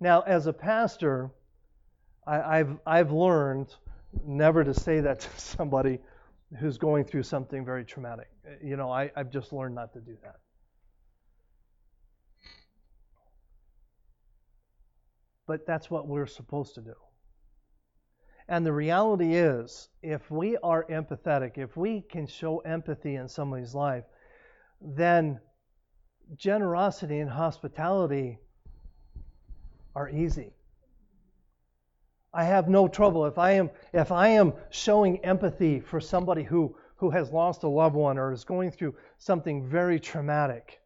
Now, 0.00 0.20
as 0.20 0.46
a 0.46 0.52
pastor, 0.52 1.30
I, 2.26 2.58
have 2.58 2.76
I've 2.86 3.12
learned 3.12 3.74
never 4.22 4.64
to 4.64 4.74
say 4.74 5.00
that 5.00 5.20
to 5.20 5.30
somebody 5.40 6.00
who's 6.58 6.78
going 6.78 7.04
through 7.04 7.22
something 7.22 7.64
very 7.64 7.84
traumatic. 7.84 8.28
Uh, 8.46 8.52
you 8.62 8.76
know, 8.76 8.90
I, 8.90 9.10
I've 9.16 9.30
just 9.30 9.52
learned 9.52 9.74
not 9.74 9.92
to 9.94 10.00
do 10.00 10.16
that. 10.22 10.36
But 15.46 15.66
that's 15.66 15.90
what 15.90 16.08
we're 16.08 16.26
supposed 16.26 16.74
to 16.76 16.80
do. 16.80 16.94
And 18.48 18.64
the 18.64 18.72
reality 18.72 19.34
is, 19.34 19.88
if 20.02 20.30
we 20.30 20.56
are 20.58 20.84
empathetic, 20.84 21.56
if 21.56 21.76
we 21.76 22.02
can 22.02 22.26
show 22.26 22.58
empathy 22.58 23.16
in 23.16 23.28
somebody's 23.28 23.74
life, 23.74 24.04
then 24.80 25.40
generosity 26.36 27.20
and 27.20 27.30
hospitality 27.30 28.38
are 29.94 30.10
easy. 30.10 30.52
I 32.34 32.42
have 32.44 32.68
no 32.68 32.88
trouble 32.88 33.26
if 33.26 33.38
I 33.38 33.52
am 33.52 33.70
if 33.92 34.10
I 34.10 34.28
am 34.28 34.54
showing 34.70 35.24
empathy 35.24 35.78
for 35.78 36.00
somebody 36.00 36.42
who 36.42 36.76
who 36.96 37.10
has 37.10 37.30
lost 37.30 37.62
a 37.62 37.68
loved 37.68 37.94
one 37.94 38.18
or 38.18 38.32
is 38.32 38.44
going 38.44 38.72
through 38.72 38.96
something 39.18 39.64
very 39.64 40.00
traumatic. 40.00 40.80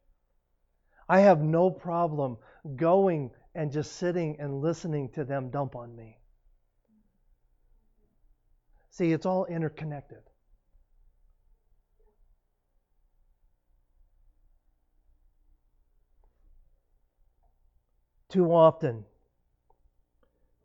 I 1.09 1.21
have 1.21 1.41
no 1.41 1.71
problem 1.71 2.37
going 2.75 3.31
and 3.55 3.71
just 3.71 3.93
sitting 3.93 4.39
and 4.39 4.61
listening 4.61 5.09
to 5.09 5.23
them 5.23 5.49
dump 5.49 5.75
on 5.75 5.95
me. 5.95 6.19
See, 8.91 9.11
it's 9.11 9.25
all 9.25 9.45
interconnected. 9.45 10.21
Too 18.29 18.53
often, 18.53 19.05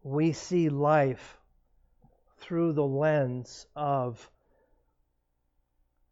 we 0.05 0.33
see 0.33 0.69
life 0.69 1.39
through 2.39 2.75
the 2.75 2.85
lens 2.85 3.67
of 3.75 4.31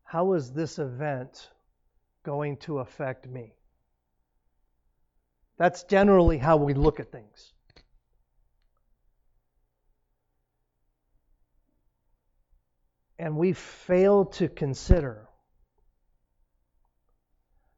how 0.03 0.33
is 0.33 0.51
this 0.51 0.79
event 0.79 1.51
going 2.25 2.57
to 2.57 2.79
affect 2.79 3.29
me? 3.29 3.55
That's 5.59 5.85
generally 5.85 6.39
how 6.39 6.57
we 6.57 6.73
look 6.73 7.01
at 7.01 7.13
things. 7.13 7.53
And 13.19 13.37
we 13.37 13.53
fail 13.53 14.25
to 14.25 14.49
consider 14.49 15.29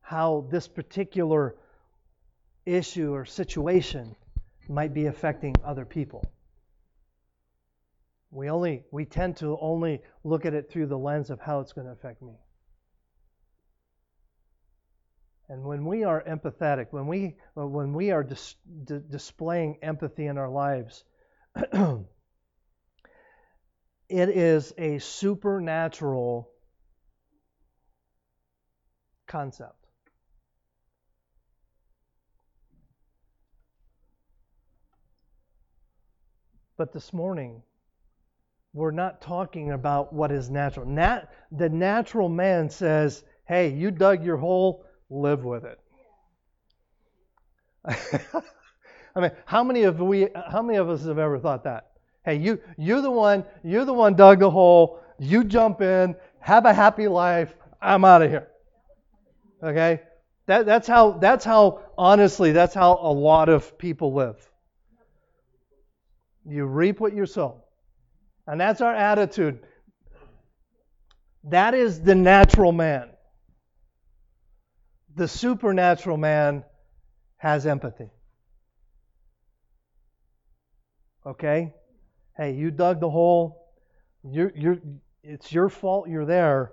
how 0.00 0.46
this 0.48 0.68
particular 0.68 1.56
issue 2.64 3.12
or 3.12 3.24
situation 3.24 4.14
might 4.68 4.94
be 4.94 5.06
affecting 5.06 5.54
other 5.64 5.84
people. 5.84 6.24
We 8.30 8.50
only 8.50 8.84
we 8.90 9.04
tend 9.04 9.36
to 9.38 9.56
only 9.60 10.02
look 10.24 10.44
at 10.44 10.54
it 10.54 10.70
through 10.70 10.86
the 10.86 10.98
lens 10.98 11.30
of 11.30 11.40
how 11.40 11.60
it's 11.60 11.72
going 11.72 11.86
to 11.86 11.92
affect 11.92 12.20
me. 12.20 12.34
And 15.48 15.62
when 15.62 15.84
we 15.84 16.04
are 16.04 16.22
empathetic, 16.22 16.86
when 16.90 17.06
we 17.06 17.36
when 17.54 17.92
we 17.92 18.10
are 18.10 18.24
dis, 18.24 18.56
d- 18.84 19.00
displaying 19.08 19.78
empathy 19.82 20.26
in 20.26 20.38
our 20.38 20.48
lives, 20.48 21.04
it 21.54 22.06
is 24.08 24.72
a 24.78 24.98
supernatural 24.98 26.50
concept. 29.26 29.83
But 36.76 36.92
this 36.92 37.12
morning, 37.12 37.62
we're 38.72 38.90
not 38.90 39.20
talking 39.20 39.70
about 39.70 40.12
what 40.12 40.32
is 40.32 40.50
natural. 40.50 40.86
Nat, 40.86 41.32
the 41.52 41.68
natural 41.68 42.28
man 42.28 42.68
says, 42.68 43.22
hey, 43.46 43.68
you 43.68 43.92
dug 43.92 44.24
your 44.24 44.36
hole, 44.36 44.84
live 45.08 45.44
with 45.44 45.64
it. 45.64 45.78
I 49.16 49.20
mean, 49.20 49.30
how 49.44 49.62
many 49.62 49.84
of 49.84 50.00
we 50.00 50.28
how 50.50 50.62
many 50.62 50.78
of 50.78 50.88
us 50.88 51.04
have 51.04 51.18
ever 51.18 51.38
thought 51.38 51.64
that? 51.64 51.92
Hey, 52.24 52.36
you 52.36 52.58
you're 52.76 53.02
the 53.02 53.10
one, 53.10 53.44
you're 53.62 53.84
the 53.84 53.92
one 53.92 54.14
dug 54.14 54.40
the 54.40 54.50
hole, 54.50 55.00
you 55.18 55.44
jump 55.44 55.80
in, 55.82 56.16
have 56.40 56.64
a 56.64 56.72
happy 56.72 57.06
life, 57.06 57.54
I'm 57.80 58.04
out 58.04 58.22
of 58.22 58.30
here. 58.30 58.48
Okay? 59.62 60.00
That, 60.46 60.66
that's 60.66 60.88
how 60.88 61.12
that's 61.12 61.44
how 61.44 61.82
honestly 61.96 62.50
that's 62.52 62.74
how 62.74 62.98
a 63.00 63.12
lot 63.12 63.48
of 63.48 63.78
people 63.78 64.14
live. 64.14 64.50
You 66.46 66.66
reap 66.66 67.00
what 67.00 67.14
you 67.14 67.26
sow. 67.26 67.62
And 68.46 68.60
that's 68.60 68.80
our 68.80 68.94
attitude. 68.94 69.60
That 71.44 71.74
is 71.74 72.00
the 72.00 72.14
natural 72.14 72.72
man. 72.72 73.10
The 75.14 75.28
supernatural 75.28 76.16
man 76.16 76.64
has 77.36 77.66
empathy. 77.66 78.10
Okay? 81.26 81.72
Hey, 82.36 82.52
you 82.52 82.70
dug 82.70 83.00
the 83.00 83.10
hole. 83.10 83.72
You're, 84.22 84.52
you're, 84.54 84.78
it's 85.22 85.52
your 85.52 85.68
fault 85.68 86.08
you're 86.08 86.26
there. 86.26 86.72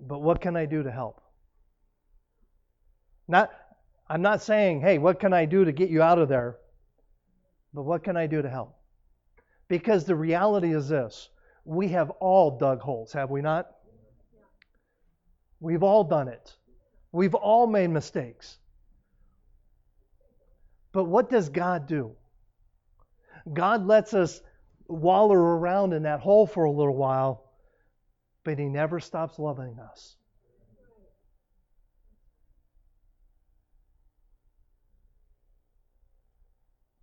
But 0.00 0.20
what 0.20 0.40
can 0.40 0.56
I 0.56 0.66
do 0.66 0.82
to 0.82 0.90
help? 0.90 1.20
Not, 3.28 3.50
I'm 4.08 4.22
not 4.22 4.42
saying, 4.42 4.80
hey, 4.80 4.98
what 4.98 5.20
can 5.20 5.32
I 5.32 5.46
do 5.46 5.64
to 5.64 5.72
get 5.72 5.88
you 5.88 6.02
out 6.02 6.18
of 6.18 6.28
there? 6.28 6.58
But 7.74 7.82
what 7.82 8.04
can 8.04 8.16
I 8.16 8.26
do 8.26 8.42
to 8.42 8.50
help? 8.50 8.76
Because 9.68 10.04
the 10.04 10.14
reality 10.14 10.74
is 10.74 10.88
this 10.88 11.30
we 11.64 11.88
have 11.88 12.10
all 12.10 12.58
dug 12.58 12.80
holes, 12.80 13.12
have 13.12 13.30
we 13.30 13.40
not? 13.40 13.70
We've 15.60 15.82
all 15.82 16.04
done 16.04 16.28
it. 16.28 16.56
We've 17.12 17.34
all 17.34 17.66
made 17.66 17.88
mistakes. 17.88 18.58
But 20.92 21.04
what 21.04 21.30
does 21.30 21.48
God 21.48 21.86
do? 21.86 22.16
God 23.52 23.86
lets 23.86 24.12
us 24.12 24.40
waller 24.88 25.38
around 25.38 25.92
in 25.92 26.02
that 26.02 26.20
hole 26.20 26.46
for 26.46 26.64
a 26.64 26.70
little 26.70 26.96
while, 26.96 27.52
but 28.44 28.58
He 28.58 28.66
never 28.66 28.98
stops 29.00 29.38
loving 29.38 29.78
us. 29.78 30.16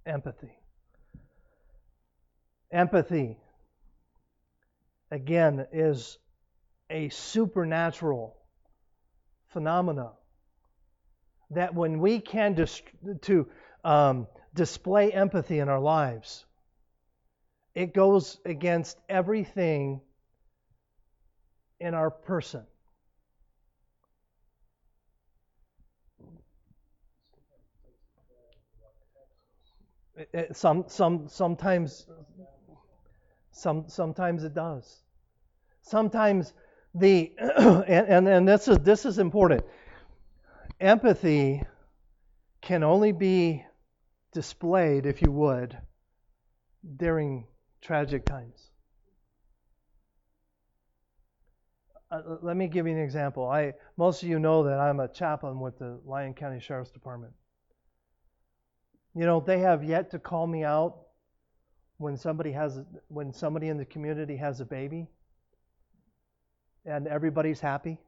Empathy. 0.05 0.58
Empathy, 2.71 3.37
again, 5.11 5.65
is 5.71 6.17
a 6.89 7.09
supernatural 7.09 8.35
phenomena 9.47 10.11
that 11.51 11.73
when 11.73 11.99
we 11.99 12.19
can 12.19 12.53
dis- 12.53 12.81
to 13.21 13.47
um, 13.83 14.27
display 14.53 15.11
empathy 15.11 15.59
in 15.59 15.69
our 15.69 15.79
lives, 15.79 16.45
it 17.73 17.93
goes 17.93 18.39
against 18.45 18.97
everything 19.07 20.01
in 21.79 21.93
our 21.93 22.11
person. 22.11 22.63
It, 30.15 30.29
it, 30.33 30.57
some, 30.57 30.83
some, 30.87 31.29
sometimes, 31.29 32.05
some, 33.51 33.85
sometimes 33.87 34.43
it 34.43 34.53
does. 34.53 35.03
Sometimes 35.81 36.53
the 36.93 37.33
and, 37.39 38.07
and, 38.07 38.27
and 38.27 38.47
this 38.47 38.67
is 38.67 38.79
this 38.79 39.05
is 39.05 39.19
important. 39.19 39.63
Empathy 40.79 41.63
can 42.61 42.83
only 42.83 43.11
be 43.11 43.65
displayed, 44.31 45.05
if 45.05 45.21
you 45.21 45.31
would, 45.31 45.77
during 46.97 47.47
tragic 47.81 48.25
times. 48.25 48.69
Uh, 52.11 52.21
let 52.41 52.57
me 52.57 52.67
give 52.67 52.87
you 52.87 52.93
an 52.93 52.99
example. 52.99 53.47
I 53.47 53.73
most 53.97 54.23
of 54.23 54.29
you 54.29 54.39
know 54.39 54.63
that 54.63 54.79
I'm 54.79 54.99
a 54.99 55.07
chaplain 55.07 55.59
with 55.59 55.77
the 55.77 55.99
Lyon 56.05 56.33
County 56.33 56.59
Sheriff's 56.59 56.91
Department. 56.91 57.33
You 59.15 59.25
know, 59.25 59.43
they 59.45 59.59
have 59.59 59.83
yet 59.83 60.11
to 60.11 60.19
call 60.19 60.47
me 60.47 60.63
out 60.63 60.97
when 61.99 62.15
somebody 62.15 62.53
has 62.53 62.79
when 63.09 63.33
somebody 63.33 63.67
in 63.67 63.77
the 63.77 63.85
community 63.85 64.37
has 64.37 64.61
a 64.61 64.65
baby 64.65 65.07
and 66.85 67.07
everybody's 67.07 67.59
happy. 67.59 67.99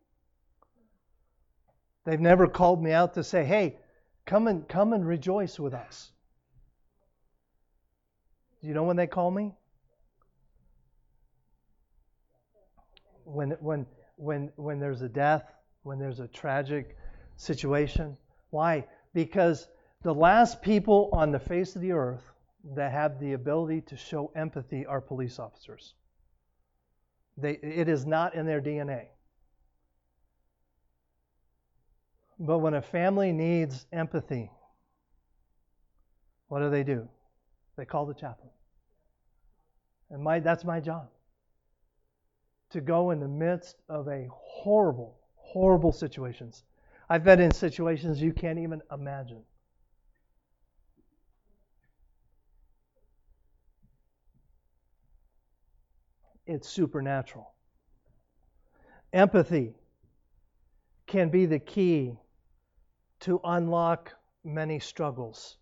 They've 2.06 2.20
never 2.20 2.48
called 2.48 2.82
me 2.82 2.94
out 2.94 3.14
to 3.16 3.24
say, 3.24 3.44
"Hey, 3.44 3.78
come 4.26 4.48
and 4.48 4.68
come 4.68 4.94
and 4.94 5.06
rejoice 5.06 5.60
with 5.60 5.74
us." 5.74 6.12
Do 8.62 8.68
you 8.68 8.74
know 8.74 8.84
when 8.84 8.96
they 8.96 9.08
call 9.08 9.30
me? 9.30 9.54
When 13.26 13.52
when 13.60 13.86
when 14.16 14.54
when 14.56 14.80
there's 14.80 15.02
a 15.02 15.10
death, 15.10 15.44
when 15.84 16.00
there's 16.00 16.22
a 16.22 16.30
tragic 16.30 16.98
situation. 17.36 18.18
Why? 18.52 18.88
Because 19.14 19.68
the 20.02 20.14
last 20.14 20.62
people 20.62 21.10
on 21.12 21.32
the 21.32 21.40
face 21.40 21.76
of 21.76 21.82
the 21.82 21.92
earth 21.92 22.31
that 22.64 22.92
have 22.92 23.20
the 23.20 23.34
ability 23.34 23.82
to 23.82 23.98
show 23.98 24.32
empathy 24.36 24.86
are 24.86 25.02
police 25.02 25.40
officers. 25.40 25.94
They, 27.38 27.54
it 27.62 27.88
is 27.90 28.06
not 28.06 28.36
in 28.36 28.46
their 28.46 28.62
DNA. 28.62 29.08
But 32.40 32.60
when 32.60 32.74
a 32.74 32.82
family 32.82 33.32
needs 33.32 33.86
empathy, 33.92 34.52
what 36.48 36.60
do 36.60 36.70
they 36.70 36.84
do? 36.84 37.08
They 37.78 37.86
call 37.86 38.06
the 38.06 38.14
chaplain. 38.14 38.50
And 40.10 40.22
my, 40.22 40.40
that's 40.40 40.66
my 40.66 40.80
job. 40.80 41.08
To 42.72 42.82
go 42.82 43.12
in 43.12 43.20
the 43.20 43.28
midst 43.28 43.78
of 43.90 44.08
a 44.08 44.28
horrible, 44.32 45.18
horrible 45.36 45.92
situations. 45.92 46.64
I've 47.10 47.24
been 47.24 47.40
in 47.40 47.52
situations 47.52 48.22
you 48.22 48.34
can't 48.34 48.60
even 48.60 48.82
imagine. 48.92 49.44
It's 56.52 56.68
supernatural. 56.70 57.52
Empathy 59.14 59.74
can 61.08 61.30
be 61.30 61.46
the 61.46 61.60
key 61.60 62.18
to 63.22 63.40
unlock 63.44 64.14
many 64.44 64.80
struggles. 64.80 65.58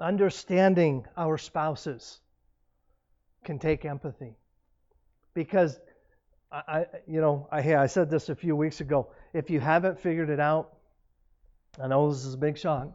Understanding 0.00 1.06
our 1.16 1.38
spouses 1.38 2.20
can 3.44 3.58
take 3.58 3.84
empathy. 3.84 4.36
Because 5.34 5.78
I, 6.52 6.86
you 7.06 7.20
know, 7.20 7.48
I, 7.50 7.76
I 7.76 7.86
said 7.86 8.10
this 8.10 8.28
a 8.28 8.34
few 8.34 8.56
weeks 8.56 8.80
ago. 8.80 9.08
If 9.32 9.50
you 9.50 9.60
haven't 9.60 9.98
figured 10.00 10.30
it 10.30 10.40
out, 10.40 10.74
I 11.82 11.88
know 11.88 12.08
this 12.10 12.24
is 12.24 12.34
a 12.34 12.38
big 12.38 12.56
shock. 12.56 12.88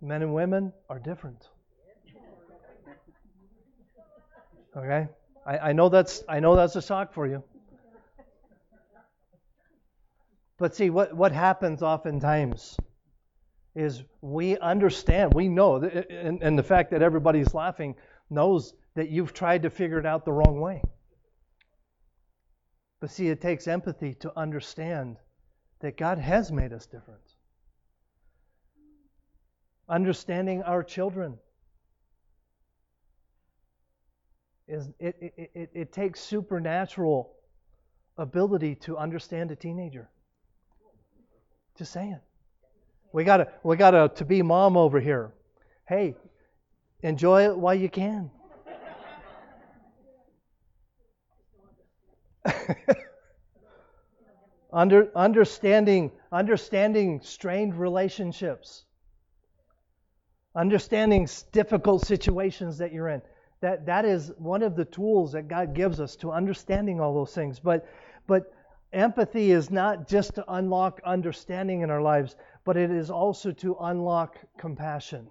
Men 0.00 0.22
and 0.22 0.34
women 0.34 0.72
are 0.88 0.98
different. 0.98 1.48
Okay? 4.76 5.08
I, 5.48 5.70
I 5.70 5.72
know 5.72 5.88
that's 5.88 6.22
I 6.28 6.40
know 6.40 6.54
that's 6.56 6.76
a 6.76 6.82
shock 6.82 7.14
for 7.14 7.26
you. 7.26 7.42
But 10.58 10.74
see 10.74 10.90
what, 10.90 11.14
what 11.14 11.32
happens 11.32 11.82
oftentimes 11.82 12.76
is 13.76 14.02
we 14.20 14.58
understand, 14.58 15.32
we 15.32 15.48
know, 15.48 15.76
and, 15.76 16.42
and 16.42 16.58
the 16.58 16.64
fact 16.64 16.90
that 16.90 17.00
everybody's 17.00 17.54
laughing 17.54 17.94
knows 18.28 18.74
that 18.96 19.08
you've 19.08 19.32
tried 19.32 19.62
to 19.62 19.70
figure 19.70 20.00
it 20.00 20.04
out 20.04 20.24
the 20.24 20.32
wrong 20.32 20.60
way. 20.60 20.82
But 23.00 23.10
see, 23.10 23.28
it 23.28 23.40
takes 23.40 23.68
empathy 23.68 24.14
to 24.14 24.36
understand 24.36 25.16
that 25.80 25.96
God 25.96 26.18
has 26.18 26.50
made 26.50 26.72
us 26.72 26.86
different. 26.86 27.20
Understanding 29.88 30.64
our 30.64 30.82
children 30.82 31.38
is 34.68 34.88
it, 34.98 35.16
it, 35.20 35.50
it, 35.54 35.70
it 35.72 35.92
takes 35.92 36.20
supernatural 36.20 37.32
ability 38.18 38.74
to 38.74 38.98
understand 38.98 39.50
a 39.50 39.56
teenager. 39.56 40.08
Just 41.76 41.92
saying. 41.92 42.20
We 43.12 43.24
got 43.24 43.40
a 43.40 43.48
we 43.62 43.76
got 43.76 43.94
a 43.94 44.10
to 44.16 44.24
be 44.24 44.42
mom 44.42 44.76
over 44.76 45.00
here. 45.00 45.32
Hey, 45.88 46.14
enjoy 47.02 47.44
it 47.44 47.56
while 47.56 47.74
you 47.74 47.88
can. 47.88 48.30
Under, 54.70 55.10
understanding 55.16 56.12
understanding 56.30 57.20
strained 57.22 57.74
relationships. 57.74 58.84
Understanding 60.54 61.26
difficult 61.52 62.04
situations 62.04 62.76
that 62.78 62.92
you're 62.92 63.08
in. 63.08 63.22
That 63.60 63.86
that 63.86 64.04
is 64.04 64.32
one 64.38 64.62
of 64.62 64.76
the 64.76 64.84
tools 64.84 65.32
that 65.32 65.48
God 65.48 65.74
gives 65.74 66.00
us 66.00 66.14
to 66.16 66.30
understanding 66.30 67.00
all 67.00 67.14
those 67.14 67.34
things. 67.34 67.58
But 67.58 67.86
but 68.26 68.52
empathy 68.92 69.50
is 69.50 69.70
not 69.70 70.06
just 70.06 70.34
to 70.36 70.44
unlock 70.52 71.00
understanding 71.04 71.80
in 71.80 71.90
our 71.90 72.00
lives, 72.00 72.36
but 72.64 72.76
it 72.76 72.90
is 72.90 73.10
also 73.10 73.52
to 73.52 73.76
unlock 73.80 74.36
compassion 74.58 75.28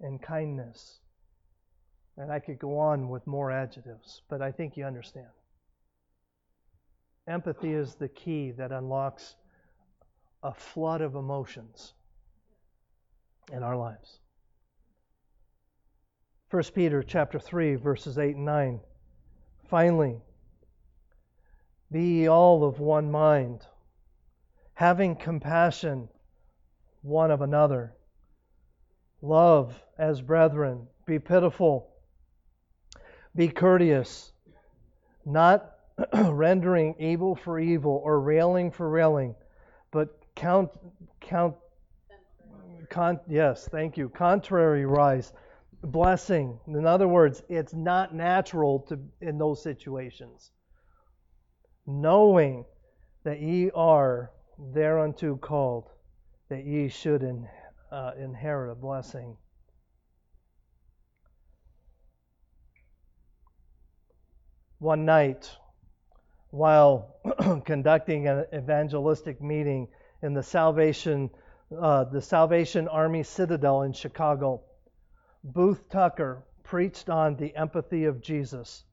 and 0.00 0.22
kindness. 0.22 1.00
And 2.16 2.32
I 2.32 2.38
could 2.38 2.58
go 2.58 2.78
on 2.78 3.08
with 3.08 3.26
more 3.26 3.50
adjectives, 3.50 4.22
but 4.28 4.40
I 4.40 4.52
think 4.52 4.76
you 4.76 4.84
understand. 4.84 5.26
Empathy 7.28 7.72
is 7.72 7.96
the 7.96 8.08
key 8.08 8.52
that 8.52 8.70
unlocks 8.70 9.34
a 10.42 10.54
flood 10.54 11.00
of 11.00 11.16
emotions 11.16 11.94
in 13.52 13.62
our 13.62 13.76
lives. 13.76 14.18
1 16.50 16.62
Peter 16.74 17.02
chapter 17.02 17.38
3 17.38 17.74
verses 17.74 18.18
8 18.18 18.36
and 18.36 18.44
9. 18.44 18.80
Finally, 19.68 20.20
be 21.90 22.20
ye 22.20 22.28
all 22.28 22.64
of 22.64 22.80
one 22.80 23.10
mind, 23.10 23.62
having 24.74 25.16
compassion 25.16 26.08
one 27.02 27.30
of 27.30 27.40
another. 27.40 27.94
Love 29.22 29.80
as 29.98 30.20
brethren. 30.20 30.86
Be 31.06 31.18
pitiful. 31.18 31.88
Be 33.34 33.48
courteous, 33.48 34.32
not 35.24 35.72
rendering 36.14 36.94
evil 36.98 37.36
for 37.36 37.58
evil 37.58 38.00
or 38.04 38.20
railing 38.20 38.70
for 38.70 38.88
railing, 38.88 39.34
but 39.90 40.08
count 40.34 40.70
count 41.20 41.54
con, 42.86 43.20
yes, 43.28 43.68
thank 43.68 43.96
you. 43.96 44.08
Contrary 44.08 44.86
rise 44.86 45.32
blessing. 45.82 46.58
In 46.66 46.86
other 46.86 47.06
words, 47.06 47.42
it's 47.48 47.74
not 47.74 48.14
natural 48.14 48.80
to 48.88 48.98
in 49.20 49.38
those 49.38 49.62
situations 49.62 50.50
knowing 51.86 52.64
that 53.24 53.40
ye 53.40 53.70
are 53.74 54.32
thereunto 54.72 55.36
called, 55.36 55.90
that 56.48 56.64
ye 56.64 56.88
should 56.88 57.22
in, 57.22 57.46
uh, 57.92 58.12
inherit 58.18 58.72
a 58.72 58.74
blessing. 58.74 59.36
One 64.78 65.04
night, 65.04 65.50
while 66.50 67.16
conducting 67.64 68.28
an 68.28 68.44
evangelistic 68.54 69.40
meeting 69.40 69.88
in 70.22 70.34
the 70.34 70.42
Salvation, 70.42 71.30
uh, 71.74 72.04
the 72.04 72.22
Salvation 72.22 72.86
Army 72.88 73.22
Citadel 73.22 73.82
in 73.82 73.92
Chicago, 73.92 74.62
Booth 75.42 75.88
Tucker 75.88 76.44
preached 76.62 77.10
on 77.10 77.36
the 77.36 77.54
empathy 77.56 78.04
of 78.04 78.20
Jesus. 78.20 78.84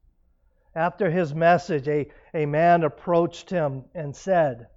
After 0.75 1.11
his 1.11 1.35
message, 1.35 1.87
a, 1.87 2.09
a 2.33 2.45
man 2.45 2.83
approached 2.83 3.49
him 3.49 3.85
and 3.93 4.15
said, 4.15 4.67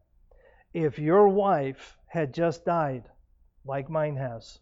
If 0.74 0.98
your 0.98 1.28
wife 1.28 1.96
had 2.06 2.34
just 2.34 2.64
died, 2.64 3.04
like 3.64 3.88
mine 3.88 4.16
has, 4.16 4.58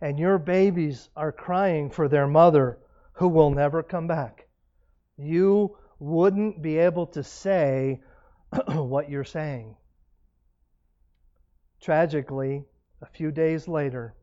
and 0.00 0.18
your 0.18 0.38
babies 0.38 1.10
are 1.16 1.32
crying 1.32 1.90
for 1.90 2.08
their 2.08 2.26
mother 2.26 2.78
who 3.12 3.28
will 3.28 3.50
never 3.50 3.82
come 3.82 4.06
back, 4.06 4.48
you 5.16 5.76
wouldn't 5.98 6.62
be 6.62 6.78
able 6.78 7.06
to 7.08 7.22
say 7.22 8.00
what 8.68 9.10
you're 9.10 9.24
saying. 9.24 9.76
Tragically, 11.84 12.64
a 13.02 13.06
few 13.06 13.30
days 13.30 13.68
later, 13.68 14.14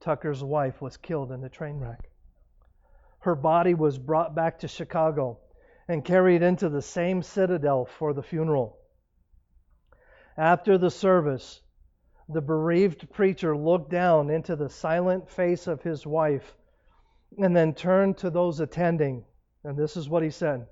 Tucker's 0.00 0.42
wife 0.42 0.80
was 0.80 0.96
killed 0.96 1.30
in 1.30 1.44
a 1.44 1.48
train 1.50 1.78
wreck. 1.78 2.10
Her 3.18 3.34
body 3.34 3.74
was 3.74 3.98
brought 3.98 4.34
back 4.34 4.58
to 4.60 4.66
Chicago 4.66 5.38
and 5.86 6.06
carried 6.06 6.40
into 6.40 6.70
the 6.70 6.80
same 6.80 7.22
citadel 7.22 7.84
for 7.84 8.14
the 8.14 8.22
funeral. 8.22 8.78
After 10.38 10.78
the 10.78 10.90
service, 10.90 11.60
the 12.30 12.40
bereaved 12.40 13.12
preacher 13.12 13.54
looked 13.54 13.90
down 13.90 14.30
into 14.30 14.56
the 14.56 14.70
silent 14.70 15.28
face 15.28 15.66
of 15.66 15.82
his 15.82 16.06
wife 16.06 16.56
and 17.36 17.54
then 17.54 17.74
turned 17.74 18.16
to 18.16 18.30
those 18.30 18.58
attending. 18.58 19.26
And 19.64 19.76
this 19.76 19.98
is 19.98 20.08
what 20.08 20.22
he 20.22 20.30
said 20.30 20.66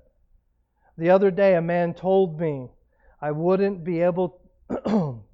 The 0.97 1.11
other 1.11 1.29
day, 1.29 1.53
a 1.53 1.61
man 1.61 1.93
told 1.93 2.39
me 2.39 2.71
I 3.21 3.29
wouldn't 3.29 3.83
be 3.83 4.01
able 4.01 4.41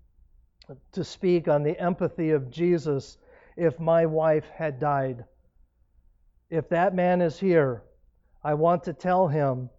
to 0.91 1.03
speak 1.03 1.47
on 1.47 1.63
the 1.63 1.79
empathy 1.79 2.31
of 2.31 2.49
Jesus 2.49 3.17
if 3.55 3.79
my 3.79 4.05
wife 4.05 4.45
had 4.55 4.79
died. 4.79 5.25
If 6.49 6.69
that 6.69 6.95
man 6.95 7.21
is 7.21 7.39
here, 7.39 7.83
I 8.43 8.53
want 8.53 8.83
to 8.85 8.93
tell 8.93 9.27
him 9.27 9.69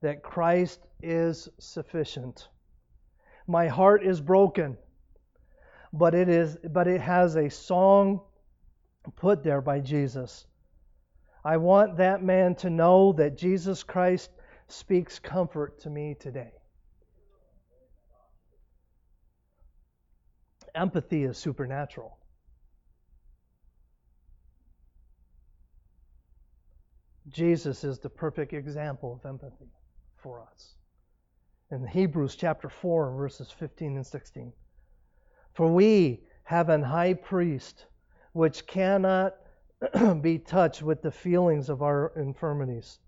that 0.00 0.22
Christ 0.22 0.80
is 1.02 1.48
sufficient. 1.58 2.48
My 3.46 3.68
heart 3.68 4.04
is 4.04 4.20
broken, 4.20 4.76
but 5.92 6.14
it 6.14 6.28
is 6.28 6.56
but 6.70 6.88
it 6.88 7.00
has 7.00 7.36
a 7.36 7.48
song 7.48 8.20
put 9.16 9.42
there 9.42 9.60
by 9.60 9.80
Jesus. 9.80 10.46
I 11.44 11.56
want 11.56 11.96
that 11.96 12.22
man 12.22 12.54
to 12.56 12.70
know 12.70 13.12
that 13.14 13.36
Jesus 13.36 13.82
Christ 13.82 14.30
speaks 14.68 15.18
comfort 15.18 15.80
to 15.80 15.90
me 15.90 16.14
today. 16.18 16.52
Empathy 20.74 21.24
is 21.24 21.36
supernatural. 21.36 22.16
Jesus 27.28 27.84
is 27.84 27.98
the 27.98 28.10
perfect 28.10 28.52
example 28.52 29.12
of 29.12 29.28
empathy 29.28 29.70
for 30.16 30.40
us. 30.40 30.74
In 31.70 31.86
Hebrews 31.86 32.36
chapter 32.36 32.68
4, 32.68 33.14
verses 33.16 33.50
15 33.50 33.96
and 33.96 34.06
16. 34.06 34.52
For 35.54 35.72
we 35.72 36.24
have 36.44 36.68
an 36.68 36.82
high 36.82 37.14
priest 37.14 37.86
which 38.32 38.66
cannot 38.66 39.34
be 40.20 40.38
touched 40.38 40.82
with 40.82 41.02
the 41.02 41.10
feelings 41.10 41.68
of 41.68 41.82
our 41.82 42.12
infirmities, 42.16 42.98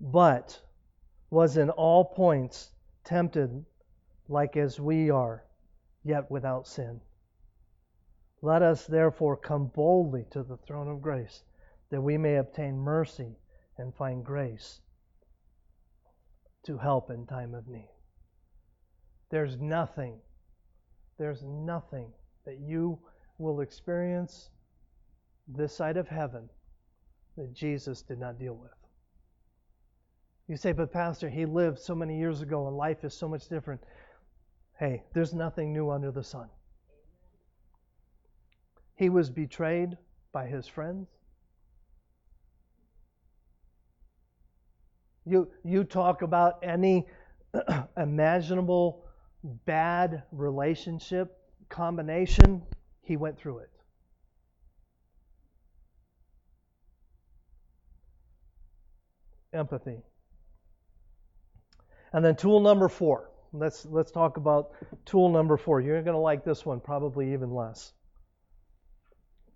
but 0.00 0.58
was 1.30 1.56
in 1.56 1.70
all 1.70 2.04
points 2.04 2.70
tempted 3.04 3.64
like 4.28 4.56
as 4.56 4.78
we 4.78 5.10
are, 5.10 5.44
yet 6.04 6.30
without 6.30 6.66
sin. 6.66 7.00
Let 8.42 8.62
us 8.62 8.86
therefore 8.86 9.36
come 9.36 9.66
boldly 9.74 10.26
to 10.30 10.42
the 10.42 10.56
throne 10.58 10.88
of 10.88 11.02
grace, 11.02 11.42
that 11.90 12.00
we 12.00 12.16
may 12.18 12.36
obtain 12.36 12.78
mercy 12.78 13.36
and 13.78 13.94
find 13.94 14.24
grace 14.24 14.80
to 16.64 16.76
help 16.76 17.10
in 17.10 17.26
time 17.26 17.54
of 17.54 17.66
need. 17.66 17.88
There's 19.30 19.58
nothing, 19.58 20.18
there's 21.18 21.42
nothing 21.42 22.12
that 22.44 22.58
you 22.60 22.98
will 23.38 23.60
experience 23.60 24.50
this 25.46 25.74
side 25.74 25.96
of 25.96 26.08
heaven 26.08 26.48
that 27.36 27.54
Jesus 27.54 28.02
did 28.02 28.18
not 28.18 28.38
deal 28.38 28.54
with. 28.54 28.70
You 30.48 30.56
say, 30.56 30.72
but 30.72 30.92
Pastor, 30.92 31.28
he 31.28 31.44
lived 31.44 31.78
so 31.78 31.94
many 31.94 32.18
years 32.18 32.40
ago 32.40 32.66
and 32.68 32.76
life 32.76 33.04
is 33.04 33.14
so 33.14 33.28
much 33.28 33.48
different. 33.48 33.82
Hey, 34.78 35.02
there's 35.12 35.34
nothing 35.34 35.72
new 35.72 35.90
under 35.90 36.12
the 36.12 36.22
sun. 36.22 36.48
He 38.94 39.08
was 39.08 39.28
betrayed 39.28 39.96
by 40.32 40.46
his 40.46 40.66
friends. 40.68 41.08
You, 45.24 45.50
you 45.64 45.84
talk 45.84 46.22
about 46.22 46.58
any 46.62 47.06
imaginable 47.96 49.04
bad 49.66 50.22
relationship 50.32 51.36
combination, 51.68 52.62
he 53.02 53.16
went 53.16 53.38
through 53.38 53.58
it. 53.58 53.70
Empathy. 59.52 60.02
And 62.12 62.24
then 62.24 62.36
tool 62.36 62.60
number 62.60 62.88
four. 62.88 63.27
Let's 63.52 63.86
let's 63.86 64.10
talk 64.10 64.36
about 64.36 64.72
tool 65.06 65.30
number 65.30 65.56
four. 65.56 65.80
You're 65.80 66.02
going 66.02 66.14
to 66.14 66.20
like 66.20 66.44
this 66.44 66.64
one 66.66 66.80
probably 66.80 67.32
even 67.32 67.50
less. 67.50 67.92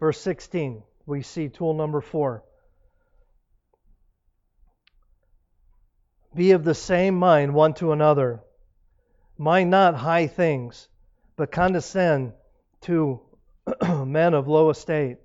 Verse 0.01 0.21
16, 0.21 0.83
we 1.07 1.23
see 1.23 1.49
tool 1.49 1.75
number 1.75 2.01
four. 2.01 2.43
Be 6.35 6.53
of 6.53 6.65
the 6.65 6.75
same 6.75 7.15
mind 7.15 7.55
one 7.55 7.75
to 7.75 7.93
another. 7.93 8.41
Mind 9.37 9.71
not 9.71 9.95
high 9.95 10.27
things, 10.27 10.89
but 11.37 11.53
condescend 11.53 12.33
to 12.83 13.21
men 14.07 14.35
of 14.35 14.49
low 14.49 14.71
estate. 14.71 15.19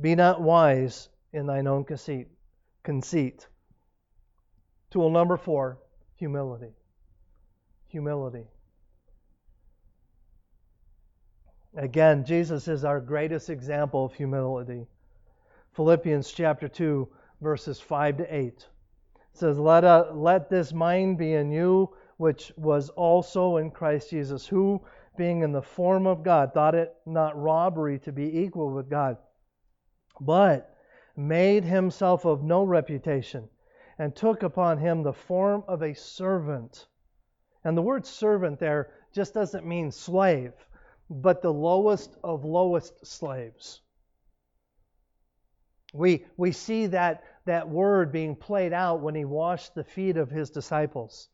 Be 0.00 0.14
not 0.14 0.40
wise 0.40 1.08
in 1.32 1.46
thine 1.46 1.66
own 1.66 1.84
conceit. 1.84 2.28
Conceit. 2.82 3.46
Tool 4.90 5.10
number 5.10 5.36
four 5.36 5.78
humility. 6.16 6.72
Humility. 7.92 8.46
Again, 11.76 12.24
Jesus 12.24 12.66
is 12.66 12.86
our 12.86 13.00
greatest 13.00 13.50
example 13.50 14.06
of 14.06 14.14
humility. 14.14 14.86
Philippians 15.74 16.32
chapter 16.32 16.68
2, 16.68 17.06
verses 17.42 17.80
5 17.80 18.16
to 18.16 18.34
8 18.34 18.66
says, 19.34 19.58
let, 19.58 19.84
uh, 19.84 20.06
let 20.14 20.48
this 20.48 20.72
mind 20.72 21.18
be 21.18 21.34
in 21.34 21.50
you, 21.50 21.94
which 22.16 22.50
was 22.56 22.88
also 22.90 23.58
in 23.58 23.70
Christ 23.70 24.08
Jesus, 24.08 24.46
who, 24.46 24.80
being 25.18 25.42
in 25.42 25.52
the 25.52 25.60
form 25.60 26.06
of 26.06 26.22
God, 26.22 26.54
thought 26.54 26.74
it 26.74 26.94
not 27.04 27.38
robbery 27.38 27.98
to 28.00 28.12
be 28.12 28.38
equal 28.38 28.70
with 28.70 28.88
God, 28.88 29.18
but 30.18 30.76
made 31.14 31.64
himself 31.64 32.24
of 32.24 32.42
no 32.42 32.64
reputation, 32.64 33.50
and 33.98 34.16
took 34.16 34.42
upon 34.42 34.78
him 34.78 35.02
the 35.02 35.12
form 35.12 35.62
of 35.68 35.82
a 35.82 35.94
servant. 35.94 36.86
And 37.64 37.76
the 37.76 37.82
word 37.82 38.06
servant 38.06 38.58
there 38.58 38.90
just 39.12 39.34
doesn't 39.34 39.66
mean 39.66 39.90
slave, 39.90 40.52
but 41.08 41.42
the 41.42 41.52
lowest 41.52 42.16
of 42.24 42.44
lowest 42.44 43.06
slaves. 43.06 43.82
We, 45.92 46.24
we 46.36 46.52
see 46.52 46.86
that 46.86 47.22
that 47.44 47.68
word 47.68 48.12
being 48.12 48.34
played 48.36 48.72
out 48.72 49.00
when 49.00 49.14
he 49.14 49.24
washed 49.24 49.74
the 49.74 49.84
feet 49.84 50.16
of 50.16 50.30
his 50.30 50.50
disciples. 50.50 51.28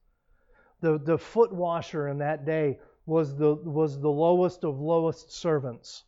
The, 0.80 0.98
the 0.98 1.18
foot 1.18 1.52
washer 1.52 2.08
in 2.08 2.18
that 2.18 2.44
day 2.44 2.80
was 3.06 3.36
the, 3.36 3.54
was 3.54 4.00
the 4.00 4.10
lowest 4.10 4.64
of 4.64 4.80
lowest 4.80 5.32
servants 5.32 6.04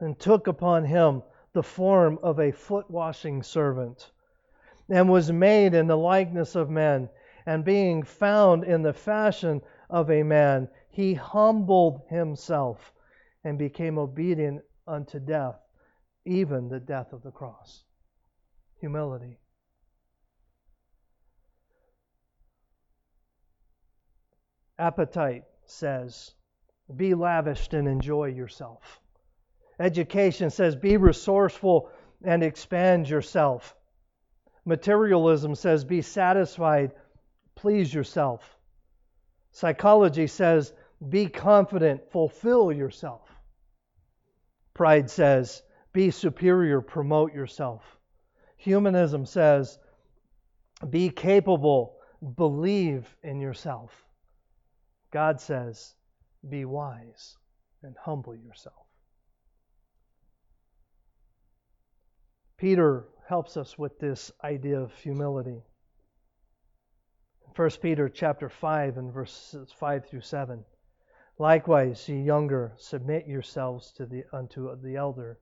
and 0.00 0.18
took 0.18 0.46
upon 0.46 0.84
him 0.84 1.22
the 1.52 1.62
form 1.62 2.18
of 2.22 2.40
a 2.40 2.50
foot 2.50 2.90
washing 2.90 3.42
servant 3.42 4.10
and 4.88 5.08
was 5.10 5.30
made 5.30 5.74
in 5.74 5.86
the 5.86 5.96
likeness 5.96 6.54
of 6.54 6.68
men 6.68 7.08
and 7.46 7.64
being 7.64 8.02
found 8.02 8.64
in 8.64 8.82
the 8.82 8.92
fashion 8.92 9.60
of 9.90 10.10
a 10.10 10.22
man 10.22 10.68
he 10.88 11.14
humbled 11.14 12.02
himself 12.08 12.92
and 13.44 13.58
became 13.58 13.98
obedient 13.98 14.62
unto 14.86 15.18
death 15.18 15.58
even 16.24 16.68
the 16.68 16.80
death 16.80 17.12
of 17.12 17.22
the 17.22 17.30
cross. 17.30 17.84
Humility. 18.80 19.38
Appetite 24.78 25.44
says, 25.66 26.32
be 26.96 27.14
lavished 27.14 27.74
and 27.74 27.86
enjoy 27.86 28.26
yourself. 28.26 29.00
Education 29.78 30.50
says, 30.50 30.74
be 30.74 30.96
resourceful 30.96 31.90
and 32.24 32.42
expand 32.42 33.08
yourself. 33.08 33.76
Materialism 34.64 35.54
says, 35.54 35.84
be 35.84 36.02
satisfied, 36.02 36.92
please 37.62 37.94
yourself. 37.94 38.58
Psychology 39.52 40.26
says, 40.26 40.72
be 41.08 41.28
confident, 41.28 42.00
fulfill 42.10 42.72
yourself. 42.72 43.30
Pride 44.74 45.08
says, 45.08 45.62
be 45.92 46.10
superior, 46.10 46.80
promote 46.80 47.32
yourself. 47.32 47.84
Humanism 48.56 49.24
says, 49.24 49.78
be 50.90 51.08
capable, 51.08 51.98
believe 52.36 53.06
in 53.22 53.40
yourself. 53.40 53.92
God 55.12 55.40
says, 55.40 55.94
be 56.48 56.64
wise 56.64 57.36
and 57.84 57.94
humble 57.96 58.34
yourself. 58.34 58.74
Peter 62.58 63.04
helps 63.28 63.56
us 63.56 63.78
with 63.78 64.00
this 64.00 64.32
idea 64.42 64.80
of 64.80 64.92
humility. 64.96 65.62
1 67.54 67.70
Peter 67.82 68.08
chapter 68.08 68.48
5 68.48 68.96
and 68.96 69.12
verses 69.12 69.70
5 69.72 70.06
through 70.06 70.22
7. 70.22 70.64
Likewise, 71.38 72.08
ye 72.08 72.22
younger, 72.22 72.72
submit 72.78 73.26
yourselves 73.26 73.92
to 73.92 74.06
the, 74.06 74.24
unto 74.32 74.74
the 74.80 74.96
elder. 74.96 75.38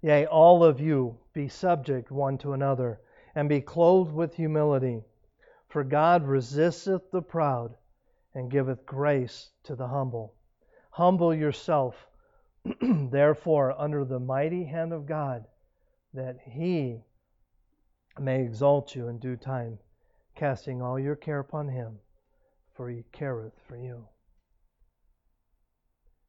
Yea, 0.00 0.24
all 0.26 0.62
of 0.62 0.80
you 0.80 1.18
be 1.32 1.48
subject 1.48 2.12
one 2.12 2.38
to 2.38 2.52
another, 2.52 3.00
and 3.34 3.48
be 3.48 3.60
clothed 3.60 4.12
with 4.12 4.34
humility. 4.34 5.02
For 5.68 5.82
God 5.82 6.24
resisteth 6.24 7.10
the 7.10 7.22
proud, 7.22 7.74
and 8.32 8.48
giveth 8.48 8.86
grace 8.86 9.50
to 9.64 9.74
the 9.74 9.88
humble. 9.88 10.36
Humble 10.90 11.34
yourself, 11.34 12.06
therefore, 12.80 13.74
under 13.76 14.04
the 14.04 14.20
mighty 14.20 14.64
hand 14.64 14.92
of 14.92 15.04
God, 15.04 15.46
that 16.14 16.38
he 16.44 17.02
may 18.20 18.42
exalt 18.42 18.94
you 18.94 19.08
in 19.08 19.18
due 19.18 19.36
time, 19.36 19.80
casting 20.34 20.82
all 20.82 20.98
your 20.98 21.16
care 21.16 21.38
upon 21.38 21.68
him, 21.68 21.98
for 22.74 22.88
he 22.88 23.04
careth 23.12 23.54
for 23.68 23.76
you. 23.76 24.06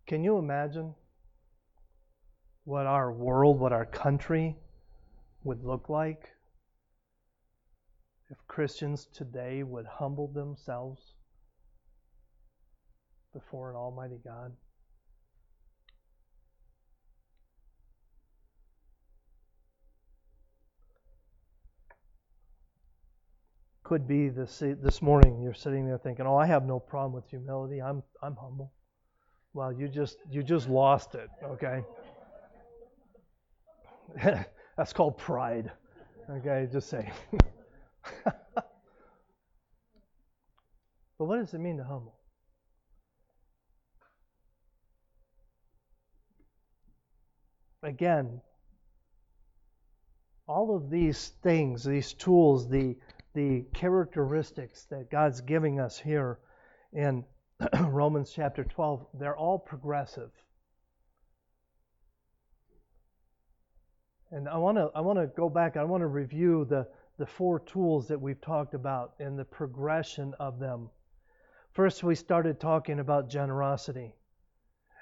Can 0.06 0.24
you 0.24 0.38
imagine 0.38 0.93
what 2.66 2.86
our 2.86 3.12
world, 3.12 3.60
what 3.60 3.74
our 3.74 3.86
country 3.86 4.56
would 5.43 5.64
look 5.64 5.89
like 5.89 6.30
if 8.30 8.38
Christians 8.47 9.08
today 9.14 9.64
would 9.64 9.86
humble 9.86 10.28
themselves 10.28 11.14
before 13.34 13.70
an 13.70 13.76
Almighty 13.76 14.20
God? 14.24 14.54
Could 23.84 24.08
be 24.08 24.30
this 24.30 24.60
this 24.60 25.02
morning 25.02 25.42
you're 25.42 25.54
sitting 25.54 25.86
there 25.86 25.98
thinking, 25.98 26.26
"Oh, 26.26 26.38
I 26.38 26.46
have 26.46 26.66
no 26.66 26.80
problem 26.80 27.12
with 27.14 27.28
humility. 27.30 27.82
I'm 27.82 28.02
I'm 28.22 28.36
humble." 28.36 28.74
Well, 29.54 29.74
you 29.74 29.90
just 29.90 30.18
you 30.32 30.42
just 30.42 30.70
lost 30.70 31.16
it, 31.16 31.30
okay? 31.44 31.84
That's 34.78 34.94
called 34.94 35.18
pride. 35.18 35.72
Okay, 36.30 36.68
just 36.72 36.90
say. 36.90 37.12
but 38.24 38.46
what 41.18 41.38
does 41.38 41.54
it 41.54 41.60
mean 41.60 41.78
to 41.78 41.84
humble? 41.84 42.16
Again, 47.84 48.40
all 50.48 50.76
of 50.76 50.90
these 50.90 51.34
things, 51.44 51.84
these 51.84 52.14
tools, 52.14 52.70
the 52.70 52.96
the 53.34 53.66
characteristics 53.74 54.86
that 54.86 55.10
God's 55.10 55.42
giving 55.42 55.80
us 55.80 55.98
here 55.98 56.40
in 56.92 57.26
Romans 57.80 58.32
chapter 58.34 58.64
12, 58.64 59.06
they're 59.16 59.38
all 59.38 59.60
progressive. 59.60 60.32
And 64.32 64.50
I 64.50 64.58
want 64.58 64.78
to 64.78 64.90
I 64.96 65.02
want 65.02 65.20
to 65.20 65.28
go 65.28 65.48
back. 65.48 65.78
I 65.78 65.84
want 65.84 66.02
to 66.02 66.08
review 66.08 66.66
the 66.66 66.88
the 67.20 67.26
four 67.26 67.60
tools 67.60 68.08
that 68.08 68.20
we've 68.20 68.42
talked 68.42 68.74
about 68.74 69.14
and 69.20 69.38
the 69.38 69.46
progression 69.46 70.34
of 70.40 70.58
them. 70.60 70.90
First, 71.72 72.04
we 72.04 72.16
started 72.16 72.60
talking 72.60 73.00
about 73.00 73.30
generosity. 73.30 74.16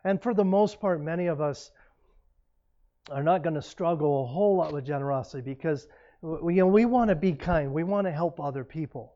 And 0.04 0.22
for 0.22 0.34
the 0.34 0.44
most 0.44 0.80
part, 0.80 1.02
many 1.02 1.28
of 1.28 1.40
us 1.40 1.72
are 3.10 3.24
not 3.24 3.44
going 3.44 3.56
to 3.56 3.62
struggle 3.62 4.24
a 4.24 4.28
whole 4.28 4.58
lot 4.58 4.74
with 4.74 4.86
generosity 4.86 5.42
because 5.42 5.88
we, 6.22 6.55
you 6.55 6.61
know, 6.61 6.67
we 6.67 6.86
want 6.86 7.09
to 7.09 7.15
be 7.15 7.34
kind. 7.34 7.74
We 7.74 7.84
want 7.84 8.07
to 8.07 8.11
help 8.11 8.39
other 8.39 8.63
people. 8.63 9.15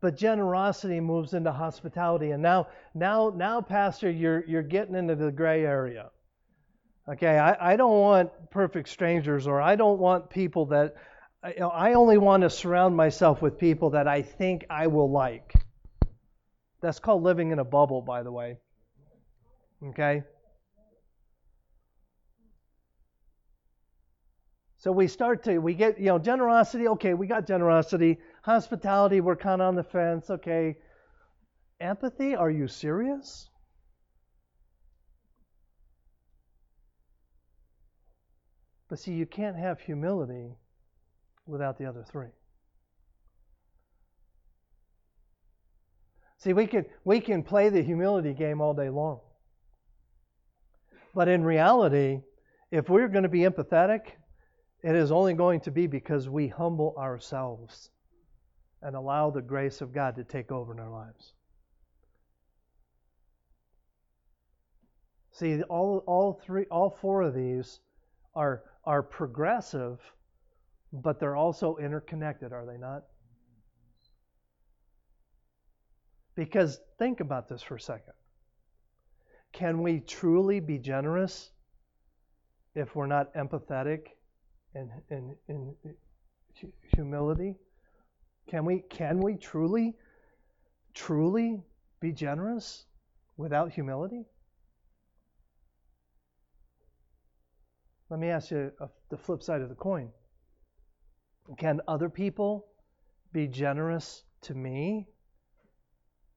But 0.00 0.16
generosity 0.16 1.00
moves 1.00 1.34
into 1.34 1.52
hospitality. 1.52 2.30
And 2.30 2.42
now, 2.42 2.68
now, 2.94 3.32
now, 3.34 3.60
Pastor, 3.60 4.10
you're, 4.10 4.44
you're 4.46 4.62
getting 4.62 4.94
into 4.94 5.16
the 5.16 5.32
gray 5.32 5.64
area. 5.64 6.10
Okay, 7.08 7.38
I, 7.38 7.72
I 7.72 7.76
don't 7.76 7.98
want 7.98 8.30
perfect 8.50 8.88
strangers 8.90 9.46
or 9.46 9.60
I 9.62 9.76
don't 9.76 9.98
want 9.98 10.28
people 10.28 10.66
that 10.66 10.94
I, 11.42 11.52
I 11.52 11.92
only 11.94 12.18
want 12.18 12.42
to 12.42 12.50
surround 12.50 12.96
myself 12.96 13.40
with 13.40 13.58
people 13.58 13.90
that 13.90 14.06
I 14.06 14.22
think 14.22 14.66
I 14.68 14.88
will 14.88 15.10
like. 15.10 15.54
That's 16.80 16.98
called 16.98 17.22
living 17.22 17.50
in 17.50 17.58
a 17.58 17.64
bubble, 17.64 18.02
by 18.02 18.22
the 18.22 18.30
way. 18.30 18.58
Okay? 19.82 20.22
So 24.78 24.92
we 24.92 25.08
start 25.08 25.42
to, 25.44 25.58
we 25.58 25.74
get, 25.74 25.98
you 25.98 26.06
know, 26.06 26.20
generosity, 26.20 26.86
okay, 26.86 27.12
we 27.12 27.26
got 27.26 27.46
generosity. 27.48 28.18
Hospitality, 28.42 29.20
we're 29.20 29.36
kind 29.36 29.60
of 29.60 29.68
on 29.68 29.74
the 29.74 29.82
fence, 29.82 30.30
okay. 30.30 30.76
Empathy, 31.80 32.36
are 32.36 32.50
you 32.50 32.68
serious? 32.68 33.50
But 38.88 39.00
see, 39.00 39.12
you 39.12 39.26
can't 39.26 39.56
have 39.56 39.80
humility 39.80 40.54
without 41.44 41.76
the 41.76 41.86
other 41.86 42.04
three. 42.08 42.28
See, 46.38 46.52
we 46.52 46.68
can, 46.68 46.86
we 47.04 47.20
can 47.20 47.42
play 47.42 47.68
the 47.68 47.82
humility 47.82 48.32
game 48.32 48.60
all 48.60 48.74
day 48.74 48.90
long. 48.90 49.20
But 51.14 51.26
in 51.26 51.42
reality, 51.42 52.20
if 52.70 52.88
we're 52.88 53.08
going 53.08 53.24
to 53.24 53.28
be 53.28 53.40
empathetic, 53.40 54.02
it 54.82 54.94
is 54.94 55.10
only 55.10 55.34
going 55.34 55.60
to 55.60 55.70
be 55.70 55.86
because 55.86 56.28
we 56.28 56.48
humble 56.48 56.94
ourselves 56.96 57.90
and 58.82 58.94
allow 58.94 59.30
the 59.30 59.42
grace 59.42 59.80
of 59.80 59.92
God 59.92 60.14
to 60.16 60.24
take 60.24 60.52
over 60.52 60.72
in 60.72 60.78
our 60.78 60.90
lives. 60.90 61.32
See, 65.32 65.62
all, 65.62 66.04
all 66.06 66.40
three, 66.44 66.66
all 66.70 66.90
four 66.90 67.22
of 67.22 67.34
these 67.34 67.80
are, 68.34 68.62
are 68.84 69.02
progressive, 69.02 70.00
but 70.92 71.18
they're 71.18 71.36
also 71.36 71.76
interconnected, 71.76 72.52
are 72.52 72.66
they 72.66 72.78
not? 72.78 73.04
Because 76.34 76.80
think 76.98 77.18
about 77.18 77.48
this 77.48 77.62
for 77.62 77.76
a 77.76 77.80
second. 77.80 78.14
Can 79.52 79.82
we 79.82 80.00
truly 80.00 80.60
be 80.60 80.78
generous 80.78 81.50
if 82.76 82.94
we're 82.94 83.06
not 83.06 83.34
empathetic 83.34 84.10
and, 85.10 85.74
humility? 86.94 87.56
Can 88.48 88.64
we, 88.64 88.80
can 88.88 89.20
we 89.20 89.36
truly, 89.36 89.94
truly 90.94 91.62
be 92.00 92.12
generous 92.12 92.86
without 93.36 93.72
humility? 93.72 94.24
Let 98.10 98.20
me 98.20 98.28
ask 98.28 98.50
you 98.50 98.72
the 99.10 99.16
flip 99.16 99.42
side 99.42 99.60
of 99.60 99.68
the 99.68 99.74
coin. 99.74 100.10
Can 101.58 101.80
other 101.88 102.08
people 102.08 102.66
be 103.32 103.46
generous 103.46 104.24
to 104.42 104.54
me 104.54 105.08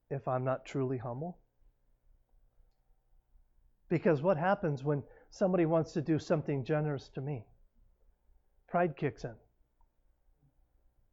if 0.10 0.28
I'm 0.28 0.44
not 0.44 0.66
truly 0.66 0.98
humble? 0.98 1.38
Because 3.90 4.22
what 4.22 4.38
happens 4.38 4.84
when 4.84 5.04
somebody 5.30 5.66
wants 5.66 5.94
to 5.94 6.02
do 6.02 6.20
something 6.20 6.64
generous 6.64 7.10
to 7.10 7.22
me? 7.22 7.46
Pride 8.72 8.96
kicks 8.96 9.26
in. 9.26 9.36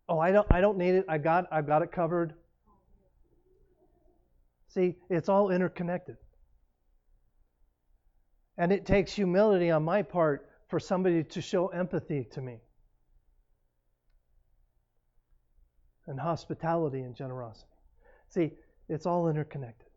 Oh, 0.09 0.20
I 0.20 0.30
don't 0.30 0.46
I 0.48 0.61
don't 0.61 0.78
need 0.78 0.94
it. 0.94 1.04
I 1.09 1.18
got 1.18 1.46
I've 1.50 1.66
got 1.66 1.82
it 1.82 1.90
covered. 1.90 2.34
See, 4.68 4.94
it's 5.11 5.28
all 5.28 5.50
interconnected. 5.50 6.16
And 8.56 8.70
it 8.70 8.86
takes 8.86 9.12
humility 9.12 9.72
on 9.72 9.82
my 9.82 10.02
part 10.02 10.48
for 10.68 10.78
somebody 10.78 11.24
to 11.24 11.40
show 11.40 11.66
empathy 11.68 12.28
to 12.32 12.40
me. 12.40 12.61
And 16.06 16.20
hospitality 16.20 17.00
and 17.00 17.16
generosity. 17.16 17.66
See, 18.28 18.52
it's 18.88 19.04
all 19.04 19.28
interconnected. 19.28 19.88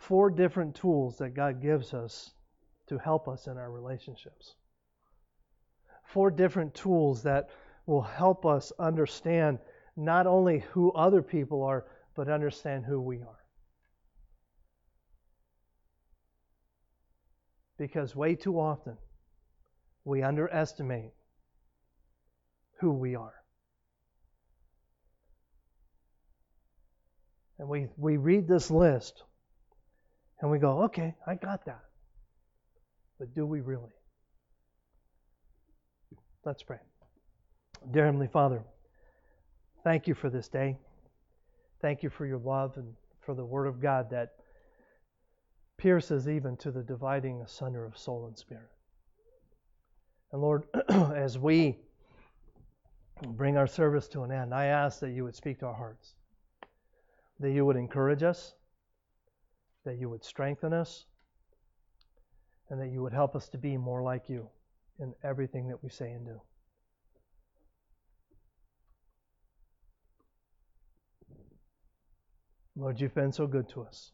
Four 0.00 0.30
different 0.30 0.74
tools 0.74 1.18
that 1.18 1.34
God 1.34 1.60
gives 1.60 1.92
us 1.92 2.30
to 2.88 2.96
help 2.96 3.28
us 3.28 3.46
in 3.46 3.58
our 3.58 3.70
relationships. 3.70 4.54
Four 6.04 6.30
different 6.30 6.74
tools 6.74 7.22
that 7.24 7.50
will 7.86 8.02
help 8.02 8.46
us 8.46 8.72
understand 8.78 9.58
not 9.96 10.26
only 10.26 10.60
who 10.72 10.90
other 10.92 11.20
people 11.20 11.62
are, 11.62 11.84
but 12.16 12.28
understand 12.28 12.84
who 12.86 13.00
we 13.00 13.18
are. 13.18 13.44
Because 17.76 18.16
way 18.16 18.34
too 18.34 18.58
often 18.58 18.96
we 20.04 20.22
underestimate 20.22 21.12
who 22.78 22.90
we 22.90 23.16
are. 23.16 23.34
And 27.58 27.68
we, 27.68 27.88
we 27.98 28.16
read 28.16 28.48
this 28.48 28.70
list 28.70 29.24
and 30.40 30.50
we 30.50 30.58
go, 30.58 30.82
okay, 30.84 31.14
I 31.26 31.34
got 31.34 31.64
that. 31.66 31.84
But 33.18 33.34
do 33.34 33.44
we 33.44 33.60
really? 33.60 33.92
Let's 36.44 36.62
pray. 36.62 36.78
Dear 37.92 38.06
Heavenly 38.06 38.28
Father, 38.28 38.62
thank 39.84 40.06
you 40.06 40.14
for 40.14 40.30
this 40.30 40.48
day. 40.48 40.78
Thank 41.82 42.02
you 42.02 42.10
for 42.10 42.26
your 42.26 42.38
love 42.38 42.76
and 42.76 42.94
for 43.20 43.34
the 43.34 43.44
Word 43.44 43.66
of 43.66 43.80
God 43.80 44.10
that 44.10 44.30
pierces 45.76 46.28
even 46.28 46.56
to 46.58 46.70
the 46.70 46.82
dividing 46.82 47.40
asunder 47.42 47.84
of 47.84 47.96
soul 47.96 48.26
and 48.26 48.38
spirit. 48.38 48.70
And 50.32 50.40
Lord, 50.40 50.64
as 50.88 51.38
we 51.38 51.78
bring 53.22 53.56
our 53.56 53.66
service 53.66 54.08
to 54.08 54.22
an 54.22 54.32
end, 54.32 54.54
I 54.54 54.66
ask 54.66 55.00
that 55.00 55.10
you 55.10 55.24
would 55.24 55.34
speak 55.34 55.58
to 55.60 55.66
our 55.66 55.74
hearts, 55.74 56.14
that 57.40 57.50
you 57.50 57.66
would 57.66 57.76
encourage 57.76 58.22
us, 58.22 58.54
that 59.84 59.98
you 59.98 60.08
would 60.08 60.24
strengthen 60.24 60.72
us, 60.72 61.06
and 62.68 62.80
that 62.80 62.88
you 62.88 63.02
would 63.02 63.12
help 63.12 63.34
us 63.34 63.48
to 63.48 63.58
be 63.58 63.76
more 63.76 64.02
like 64.02 64.28
you 64.28 64.48
in 64.98 65.14
everything 65.24 65.68
that 65.68 65.82
we 65.82 65.88
say 65.88 66.12
and 66.12 66.26
do. 66.26 66.40
Lord, 72.76 73.00
you've 73.00 73.14
been 73.14 73.32
so 73.32 73.46
good 73.46 73.68
to 73.70 73.82
us, 73.82 74.12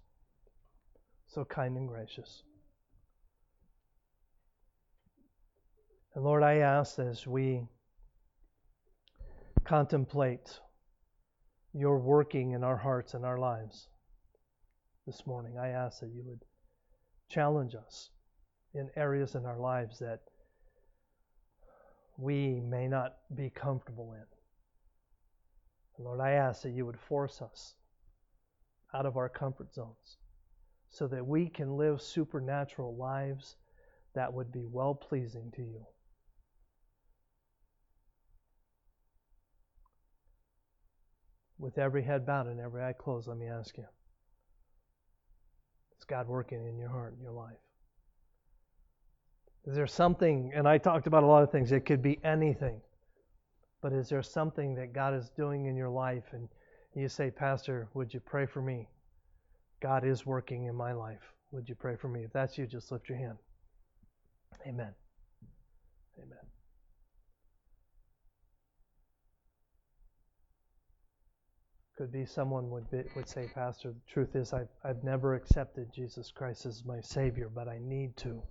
so 1.27 1.45
kind 1.45 1.77
and 1.77 1.89
gracious. 1.89 2.43
And 6.15 6.25
Lord, 6.25 6.43
I 6.43 6.57
ask 6.57 6.99
as 6.99 7.27
we 7.27 7.63
contemplate 9.65 10.59
your 11.75 11.99
working 11.99 12.53
in 12.53 12.65
our 12.65 12.77
hearts 12.77 13.15
and 13.15 13.25
our 13.25 13.39
lives 13.39 13.89
this 15.07 15.27
morning, 15.27 15.57
I 15.57 15.69
ask 15.69 16.01
that 16.01 16.11
you 16.11 16.25
would 16.27 16.45
challenge 17.29 17.75
us 17.77 18.11
in 18.75 18.91
areas 18.97 19.37
in 19.37 19.47
our 19.47 19.59
lives 19.59 20.01
that 20.01 20.21
we 22.19 22.61
may 22.61 22.89
not 22.89 23.17
be 23.35 23.51
comfortable 23.51 24.15
in. 24.15 26.05
Lord, 26.05 26.21
I 26.21 26.33
ask 26.33 26.63
that 26.63 26.73
you 26.73 26.85
would 26.85 26.99
force 26.99 27.41
us 27.41 27.75
out 28.93 29.07
of 29.07 29.17
our 29.17 29.29
comfort 29.29 29.73
zones 29.73 30.19
so 30.91 31.07
that 31.07 31.27
we 31.27 31.49
can 31.49 31.77
live 31.77 32.03
supernatural 32.03 32.97
lives 32.97 33.57
that 34.15 34.33
would 34.33 34.51
be 34.51 34.65
well 34.65 34.95
pleasing 34.95 35.53
to 35.55 35.63
you. 35.63 35.87
With 41.59 41.79
every 41.79 42.03
head 42.03 42.27
bowed 42.27 42.49
and 42.49 42.61
every 42.61 42.83
eye 42.83 42.93
closed, 42.93 43.29
let 43.29 43.39
me 43.39 43.47
ask 43.47 43.77
you 43.79 43.85
God 46.09 46.29
working 46.29 46.67
in 46.67 46.79
your 46.79 46.89
heart 46.89 47.13
and 47.15 47.23
your 47.23 47.33
life? 47.33 47.57
Is 49.67 49.75
there 49.75 49.87
something, 49.87 50.53
and 50.55 50.69
I 50.69 50.79
talked 50.79 51.07
about 51.07 51.25
a 51.25 51.27
lot 51.27 51.43
of 51.43 51.51
things, 51.51 51.73
it 51.73 51.81
could 51.81 52.03
be 52.03 52.21
anything, 52.23 52.81
but 53.83 53.93
is 53.93 54.09
there 54.09 54.23
something 54.23 54.75
that 54.77 54.93
God 54.93 55.15
is 55.15 55.31
doing 55.31 55.67
in 55.67 55.77
your 55.77 55.89
life 55.89 56.25
and 56.33 56.49
you 56.95 57.09
say, 57.09 57.31
Pastor, 57.31 57.89
would 57.95 58.15
you 58.15 58.21
pray 58.21 58.47
for 58.47 58.63
me? 58.63 58.89
God 59.81 60.05
is 60.05 60.25
working 60.25 60.67
in 60.67 60.75
my 60.75 60.93
life. 60.93 61.21
Would 61.53 61.69
you 61.69 61.75
pray 61.75 61.97
for 61.97 62.09
me? 62.09 62.25
If 62.25 62.33
that's 62.33 62.57
you, 62.57 62.67
just 62.67 62.91
lift 62.91 63.09
your 63.09 63.19
hand. 63.19 63.37
Amen. 64.67 64.95
Could 71.97 72.13
be 72.13 72.27
someone 72.27 72.71
would 72.71 72.91
be, 72.91 73.05
would 73.17 73.29
say, 73.29 73.49
Pastor, 73.55 73.93
the 73.93 74.13
truth 74.13 74.37
is 74.37 74.53
I've, 74.53 74.69
I've 74.85 75.03
never 75.03 75.35
accepted 75.35 75.93
Jesus 75.93 76.31
Christ 76.31 76.67
as 76.67 76.85
my 76.85 77.01
Savior, 77.01 77.49
but 77.49 77.69
I 77.69 77.79
need 77.79 78.17
to. 78.19 78.43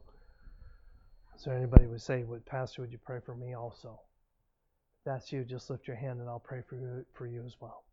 There 1.46 1.56
anybody 1.56 1.86
would 1.86 2.02
say, 2.02 2.24
would 2.24 2.46
Pastor, 2.46 2.82
would 2.82 2.92
you 2.92 2.98
pray 3.06 3.20
for 3.24 3.36
me 3.36 3.54
also? 3.54 4.00
If 5.00 5.06
that's 5.06 5.32
you, 5.32 5.44
just 5.44 5.70
lift 5.70 5.88
your 5.88 5.98
hand 5.98 6.20
and 6.22 6.30
I'll 6.30 6.40
pray 6.40 6.62
for 6.68 6.76
you 6.76 7.06
for 7.14 7.28
you 7.28 7.46
as 7.46 7.56
well. 7.60 7.84